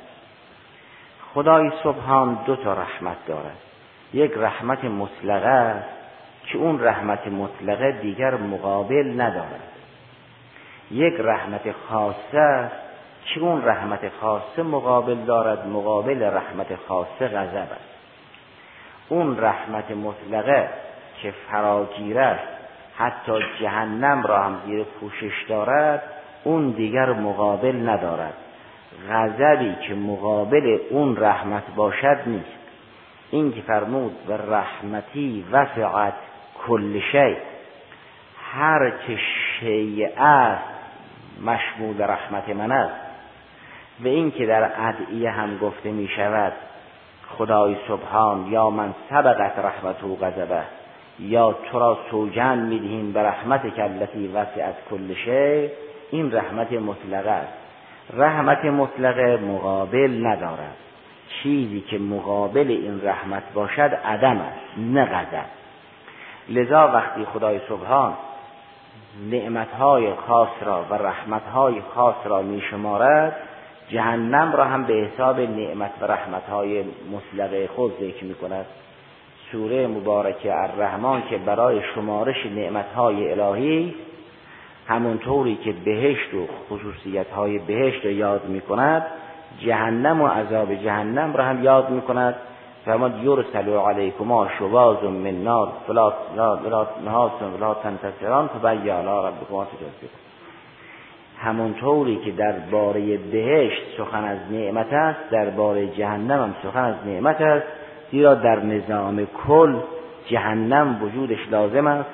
خدای 1.33 1.71
سبحان 1.83 2.39
دو 2.45 2.55
تا 2.55 2.73
رحمت 2.73 3.25
دارد. 3.27 3.57
یک 4.13 4.31
رحمت 4.35 4.85
مطلقه 4.85 5.47
است 5.47 5.89
که 6.45 6.57
اون 6.57 6.83
رحمت 6.83 7.27
مطلقه 7.27 7.91
دیگر 7.91 8.35
مقابل 8.35 9.21
ندارد. 9.21 9.71
یک 10.91 11.13
رحمت 11.19 11.71
خاصه 11.89 12.39
است 12.39 12.75
که 13.25 13.39
اون 13.39 13.65
رحمت 13.65 14.09
خاصه 14.21 14.63
مقابل 14.63 15.15
دارد 15.15 15.67
مقابل 15.67 16.23
رحمت 16.23 16.75
خاصه 16.87 17.27
غضب 17.27 17.71
است. 17.71 17.91
اون 19.09 19.39
رحمت 19.39 19.91
مطلقه 19.91 20.69
که 21.21 21.33
فراگیر 21.51 22.19
است 22.19 22.60
حتی 22.95 23.31
جهنم 23.59 24.23
را 24.23 24.43
هم 24.43 24.57
زیر 24.65 24.83
پوشش 24.83 25.43
دارد 25.49 26.03
اون 26.43 26.69
دیگر 26.69 27.13
مقابل 27.13 27.89
ندارد. 27.89 28.33
غضبی 29.09 29.75
که 29.87 29.93
مقابل 29.93 30.77
اون 30.89 31.17
رحمت 31.17 31.63
باشد 31.75 32.17
نیست. 32.25 32.61
این 33.31 33.53
که 33.53 33.61
فرمود 33.61 34.15
و 34.27 34.33
رحمتی 34.33 35.45
وسعت 35.51 36.13
کل 36.67 36.99
شی. 37.11 37.37
هر 38.53 38.89
چه 38.89 39.17
شیء 39.59 40.07
است 40.17 40.63
مشمول 41.45 42.01
رحمت 42.01 42.49
من 42.49 42.71
است. 42.71 42.95
و 44.03 44.07
این 44.07 44.31
که 44.31 44.45
در 44.45 44.71
ادعیه 44.87 45.31
هم 45.31 45.57
گفته 45.57 45.91
می 45.91 46.07
شود 46.07 46.53
خدای 47.37 47.77
سبحان 47.87 48.47
یا 48.47 48.69
من 48.69 48.93
سبقت 49.09 49.59
رحمت 49.59 50.03
و 50.03 50.15
غضبه. 50.15 50.80
یا 51.19 51.55
تو 51.71 51.79
را 51.79 51.97
سوجن 52.11 52.57
می‌دهیم 52.57 53.11
به 53.11 53.23
رحمت 53.23 53.75
کلتی 53.75 54.27
وسعت 54.27 54.75
کل 54.89 55.13
شی؟ 55.13 55.69
این 56.11 56.31
رحمت 56.31 56.73
مطلقه 56.73 57.31
است. 57.31 57.53
رحمت 58.13 58.65
مطلقه 58.65 59.37
مقابل 59.37 60.27
ندارد. 60.27 60.75
چیزی 61.43 61.81
که 61.81 61.97
مقابل 61.97 62.67
این 62.67 63.01
رحمت 63.03 63.43
باشد 63.53 63.99
عدم 64.05 64.37
است 64.37 64.77
نه 64.77 65.05
غضب. 65.05 65.45
لذا 66.49 66.87
وقتی 66.87 67.25
خدای 67.25 67.59
سبحان 67.69 68.13
نعمتهای 69.31 70.13
خاص 70.13 70.49
را 70.61 70.85
و 70.89 70.93
رحمتهای 70.93 71.81
خاص 71.95 72.15
را 72.25 72.41
می 72.41 72.61
شمارد 72.61 73.35
جهنم 73.89 74.53
را 74.55 74.65
هم 74.65 74.83
به 74.83 74.93
حساب 74.93 75.39
نعمت 75.39 75.91
و 76.01 76.05
رحمتهای 76.05 76.83
مطلقه 77.11 77.67
خود 77.67 77.93
ذکر 78.01 78.23
می 78.23 78.35
کند 78.35 78.65
سوره 79.51 79.87
مبارکه 79.87 80.61
الرحمن 80.61 81.21
که 81.29 81.37
برای 81.37 81.81
شمارش 81.95 82.45
نعمتهای 82.45 83.31
الهی 83.31 83.95
همونطوری 84.87 85.55
که 85.55 85.71
بهشت 85.85 86.33
و 86.33 86.47
خصوصیتهای 86.69 87.59
بهشت 87.59 88.05
را 88.05 88.11
یاد 88.11 88.45
می 88.45 88.61
کند 88.61 89.05
جهنم 89.59 90.21
و 90.21 90.27
عذاب 90.27 90.75
جهنم 90.75 91.33
را 91.33 91.43
هم 91.43 91.63
یاد 91.63 91.89
می 91.89 92.01
کند 92.01 92.35
فرماد 92.85 93.23
یرسل 93.23 93.69
علیکما 93.69 94.47
شواز 94.59 95.03
من 95.03 95.43
نار 95.43 95.71
فلا 95.87 96.13
لا 96.35 96.87
نهاس 97.05 97.31
ولا 97.41 97.73
تنتصران 97.73 98.47
فبی 98.47 98.89
علی 98.89 99.27
ربکما 99.27 99.67
همونطوری 101.37 102.15
که 102.25 102.31
در 102.31 102.51
باره 102.51 103.17
بهشت 103.17 103.81
سخن 103.97 104.23
از 104.23 104.37
نعمت 104.51 104.93
است 104.93 105.19
در 105.31 105.49
باره 105.49 105.87
جهنم 105.87 106.41
هم 106.41 106.55
سخن 106.63 106.83
از 106.83 106.95
نعمت 107.05 107.41
است. 107.41 107.67
زیرا 108.11 108.33
در 108.33 108.59
نظام 108.59 109.27
کل 109.47 109.75
جهنم 110.27 111.03
وجودش 111.03 111.39
لازم 111.51 111.87
است 111.87 112.09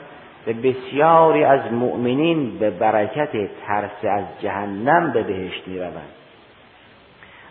و 0.48 0.54
بسیاری 0.54 1.44
از 1.44 1.74
مؤمنین 1.74 2.60
به 2.60 2.70
برکت 2.70 3.32
ترس 3.68 4.06
از 4.12 4.24
جهنم 4.42 5.12
به 5.12 5.24
بهشت 5.24 5.68
می 5.68 5.80
روند 5.80 6.12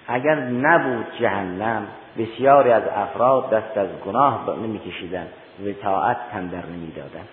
اگر 0.08 0.34
نبود 0.34 1.06
جهنم 1.20 1.86
بسیاری 2.18 2.70
از 2.70 2.82
افراد 2.96 3.50
دست 3.50 3.78
از 3.78 3.88
گناه 4.06 4.56
نمی 4.62 4.78
کشیدن 4.78 5.26
و 5.66 5.72
طاعت 5.82 6.16
تندر 6.32 6.66
نمی 6.66 6.92
دادن. 6.96 7.26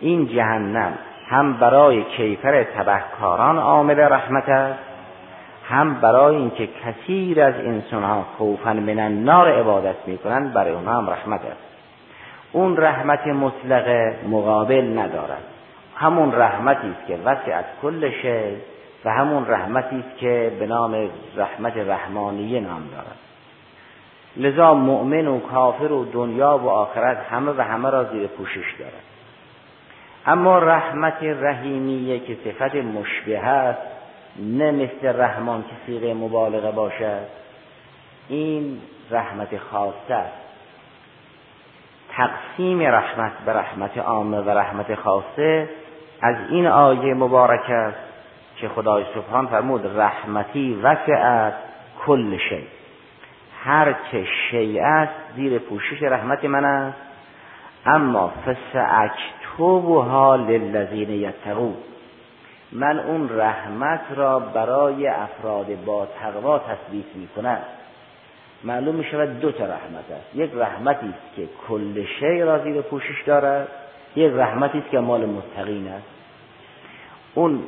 این 0.00 0.28
جهنم 0.28 0.92
هم 1.28 1.52
برای 1.52 2.04
کیفر 2.04 2.64
تبهکاران 2.64 3.58
عامل 3.58 4.00
رحمت 4.00 4.48
است 4.48 4.85
هم 5.68 5.94
برای 5.94 6.36
اینکه 6.36 6.68
کثیر 6.84 7.42
از 7.42 7.54
انسان 7.54 8.02
ها 8.02 8.26
خوفا 8.36 8.72
من 8.72 8.98
النار 8.98 9.52
عبادت 9.52 9.96
می‌کنند 10.06 10.52
برای 10.52 10.72
اونها 10.72 10.98
هم 10.98 11.10
رحمت 11.10 11.40
است. 11.40 11.66
اون 12.52 12.76
رحمت 12.76 13.26
مطلقه 13.26 14.18
مقابل 14.28 14.98
ندارد. 14.98 15.42
همون 15.96 16.32
رحمتی 16.32 16.88
است 16.88 17.06
که 17.06 17.18
وسعت 17.24 17.64
کل 17.82 18.10
شی 18.10 18.56
و 19.04 19.10
همون 19.10 19.46
رحمتی 19.46 19.96
است 19.96 20.18
که 20.18 20.52
به 20.58 20.66
نام 20.66 21.10
رحمت 21.36 21.76
رحمانیه 21.76 22.60
نام 22.60 22.82
دارد. 22.92 23.16
لذا 24.36 24.74
مؤمن 24.74 25.26
و 25.26 25.40
کافر 25.40 25.92
و 25.92 26.04
دنیا 26.04 26.58
و 26.58 26.68
آخرت 26.68 27.18
همه 27.30 27.52
و 27.52 27.60
همه 27.60 27.90
را 27.90 28.04
زیر 28.04 28.26
پوشش 28.26 28.74
دارد. 28.78 28.92
اما 30.26 30.58
رحمت 30.58 31.22
رحیمیه 31.22 32.18
که 32.18 32.36
صفت 32.44 32.74
مشبه 32.74 33.38
است 33.38 33.95
نه 34.38 34.70
مثل 34.70 35.20
رحمان 35.20 35.62
که 35.62 35.76
سیغه 35.86 36.14
مبالغه 36.14 36.70
باشد. 36.70 37.26
این 38.28 38.80
رحمت 39.10 39.58
خاصه 39.58 40.14
است. 40.14 40.46
تقسیم 42.16 42.82
رحمت 42.82 43.32
به 43.46 43.52
رحمت 43.52 43.98
عامه 43.98 44.40
و 44.40 44.50
رحمت 44.50 44.94
خاصه 44.94 45.68
از 46.22 46.36
این 46.50 46.66
آیه 46.66 47.14
مبارک 47.14 47.70
است 47.70 47.98
که 48.56 48.68
خدای 48.68 49.04
سبحان 49.14 49.46
فرمود 49.46 49.86
رحمتی 50.00 50.80
وسعت 50.82 51.54
کل 52.06 52.36
شی. 52.36 52.66
هر 53.64 53.94
چه 54.12 54.24
شیء 54.50 54.84
است 54.84 55.12
زیر 55.36 55.58
پوشش 55.58 56.02
رحمت 56.02 56.44
من 56.44 56.64
است. 56.64 56.98
اما 57.86 58.32
فساکتبها 58.46 60.36
للذین 60.36 61.10
یتقون. 61.10 61.76
من 62.72 62.98
اون 62.98 63.38
رحمت 63.38 64.00
را 64.16 64.38
برای 64.38 65.08
افراد 65.08 65.84
با 65.84 66.06
تقوا 66.20 66.58
تثبیت 66.58 67.16
می 67.16 67.28
کنم 67.36 67.58
معلوم 68.64 68.94
می 68.94 69.04
شود 69.04 69.40
دو 69.40 69.52
تا 69.52 69.64
رحمت 69.64 70.10
است. 70.10 70.34
یک 70.34 70.50
رحمتی 70.54 71.06
است 71.06 71.36
که 71.36 71.48
کل 71.68 72.04
شی 72.20 72.40
را 72.40 72.58
زیر 72.58 72.80
پوشش 72.80 73.22
دارد. 73.26 73.68
یک 74.16 74.32
رحمتی 74.34 74.78
است 74.78 74.90
که 74.90 74.98
مال 74.98 75.26
متقین 75.26 75.88
است. 75.88 76.06
اون 77.34 77.62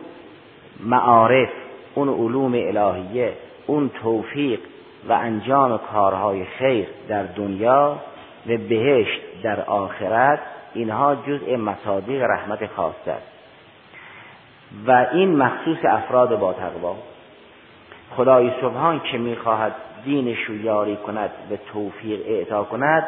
معارف 0.80 1.48
اون 1.94 2.08
علوم 2.08 2.52
الهیه 2.54 3.32
اون 3.66 3.88
توفیق 4.02 4.60
و 5.08 5.12
انجام 5.12 5.78
کارهای 5.92 6.44
خیر 6.44 6.88
در 7.08 7.22
دنیا 7.22 7.98
و 8.46 8.56
بهشت 8.56 9.20
در 9.42 9.60
آخرت 9.60 10.40
اینها 10.74 11.14
جزء 11.14 11.56
مصادیق 11.56 12.22
رحمت 12.22 12.66
خاص 12.66 12.94
است. 13.06 13.37
و 14.86 15.06
این 15.12 15.36
مخصوص 15.36 15.78
افراد 15.84 16.38
با 16.38 16.52
تقوا. 16.52 16.96
خدای 18.16 18.50
سبحان 18.60 19.00
که 19.00 19.18
می‌خواهد 19.18 19.72
دینش 20.04 20.38
رو 20.44 20.56
یاری 20.56 20.96
کند 20.96 21.30
و 21.50 21.56
توفیق 21.72 22.20
اعطا 22.26 22.64
کند 22.64 23.04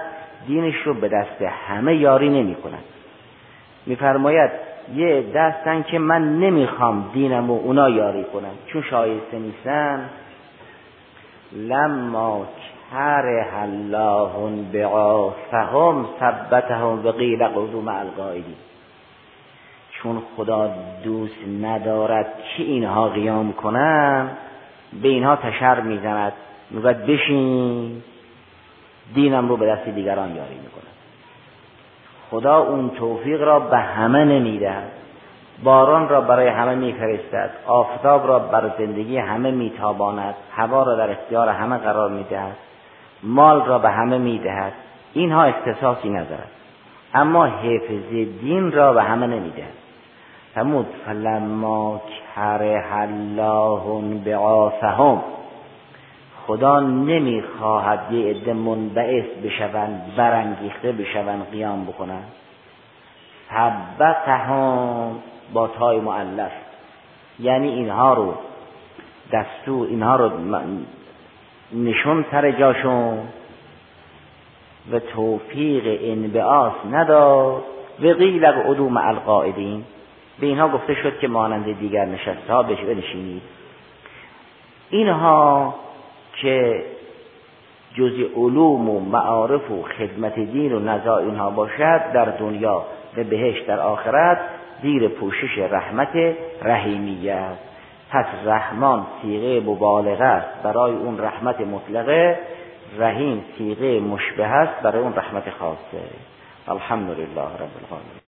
دینش 0.46 0.74
رو 0.84 0.94
به 0.94 1.08
دست 1.08 1.42
همه 1.42 1.96
یاری 1.96 2.28
نمی 2.28 2.54
کند 2.54 2.84
میفرماید 3.86 4.50
یه 4.94 5.24
دستن 5.34 5.82
که 5.82 5.98
من 5.98 6.38
نمی‌خوام 6.38 7.10
دینم 7.12 7.50
و 7.50 7.54
اونا 7.54 7.90
یاری 7.90 8.24
کنم 8.24 8.52
چون 8.66 8.82
شایسته 8.82 9.38
نیستن. 9.38 10.10
لما 11.52 12.46
کره 12.92 13.62
الله 13.62 14.30
بعاثهم 14.72 16.06
ثبتهم 16.20 17.06
و 17.06 17.10
قیل 17.10 17.44
قدوم 17.48 17.88
القائدین 17.88 18.56
چون 20.02 20.22
خدا 20.36 20.70
دوست 21.04 21.48
ندارد 21.62 22.26
که 22.56 22.62
اینها 22.62 23.08
قیام 23.08 23.52
کنن 23.52 24.30
به 25.02 25.08
اینها 25.08 25.36
تشر 25.36 25.80
می‌زند. 25.80 26.32
می‌گوید 26.70 27.06
بشین 27.06 28.02
دینم 29.14 29.48
رو 29.48 29.56
به 29.56 29.66
دست 29.66 29.88
دیگران 29.88 30.28
یاری 30.28 30.54
می‌کنه 30.54 30.90
خدا 32.30 32.58
اون 32.58 32.90
توفیق 32.90 33.42
را 33.42 33.60
به 33.60 33.78
همه 33.78 34.24
نمی‌دهد. 34.24 34.92
باران 35.64 36.08
را 36.08 36.20
برای 36.20 36.48
همه 36.48 36.74
میفرستد. 36.74 37.50
آفتاب 37.66 38.28
را 38.28 38.38
بر 38.38 38.70
زندگی 38.78 39.18
همه 39.18 39.50
میتاباند. 39.50 40.34
هوا 40.56 40.82
را 40.82 40.96
در 40.96 41.10
اختیار 41.10 41.48
همه 41.48 41.78
قرار 41.78 42.10
می‌دهد. 42.10 42.56
مال 43.22 43.64
را 43.64 43.78
به 43.78 43.90
همه 43.90 44.18
می‌دهد. 44.18 44.72
اینها 45.12 45.44
اختصاصی 45.44 46.10
ندارد. 46.10 46.50
اما 47.14 47.46
حفظ 47.46 48.10
دین 48.40 48.72
را 48.72 48.92
به 48.92 49.02
همه 49.02 49.26
نمی‌دهد. 49.26 49.79
فرمود 50.54 50.86
فلما 51.06 52.00
کره 52.36 52.96
الله 52.96 54.00
بعاثهم 54.24 55.22
خدا 56.46 56.80
نمی‌خواهد 56.80 58.12
یه 58.12 58.30
عده 58.30 58.52
منبعث 58.52 59.24
بشوند 59.44 60.14
برانگیخته 60.16 60.92
بشوند 60.92 61.50
قیام 61.50 61.84
بکنند. 61.84 62.32
ثبتهم 63.50 65.16
با 65.52 65.68
تای 65.68 66.00
معلف 66.00 66.52
یعنی 67.40 67.68
اینها 67.68 68.14
رو 68.14 68.34
دستور 69.32 69.86
اینها 69.88 70.16
رو 70.16 70.30
نشون 71.72 72.24
سر 72.30 72.50
جاشون 72.50 73.18
و 74.92 74.98
توفیق 74.98 75.98
انبعاث 76.02 76.72
نداد. 76.92 77.62
و 78.02 78.06
قیل 78.06 78.46
قدوم 78.46 78.96
القائدین 78.96 79.84
به 80.40 80.46
اینها 80.46 80.68
گفته 80.68 80.94
شد 80.94 81.18
که 81.18 81.28
مانند 81.28 81.78
دیگر 81.78 82.04
نشست 82.04 82.50
ها 82.50 82.62
بنشینید. 82.62 83.42
اینها 84.90 85.74
که 86.36 86.84
جزء 87.94 88.24
علوم 88.36 88.90
و 88.90 89.00
معارف 89.00 89.70
و 89.70 89.82
خدمت 89.82 90.34
دین 90.34 90.72
و 90.72 90.80
نزا 90.80 91.18
اینها 91.18 91.50
باشد 91.50 92.12
در 92.12 92.24
دنیا 92.24 92.84
و 93.16 93.24
بهشت 93.24 93.66
در 93.66 93.80
آخرت 93.80 94.38
زیر 94.82 95.08
پوشش 95.08 95.58
رحمت 95.58 96.34
رحیمیه 96.62 97.32
است. 97.32 97.62
پس 98.10 98.26
رحمان 98.44 99.06
سیغه 99.22 99.66
مبالغه 99.66 100.24
است 100.24 100.62
برای 100.62 100.92
اون 100.92 101.20
رحمت 101.20 101.60
مطلقه 101.60 102.38
رحیم 102.98 103.44
سیغه 103.58 104.00
مشبه 104.00 104.44
است 104.44 104.82
برای 104.82 105.02
اون 105.02 105.14
رحمت 105.16 105.50
خاصه. 105.50 106.02
الحمدلله 106.68 107.42
رب 107.42 107.74
العالمین. 107.80 108.18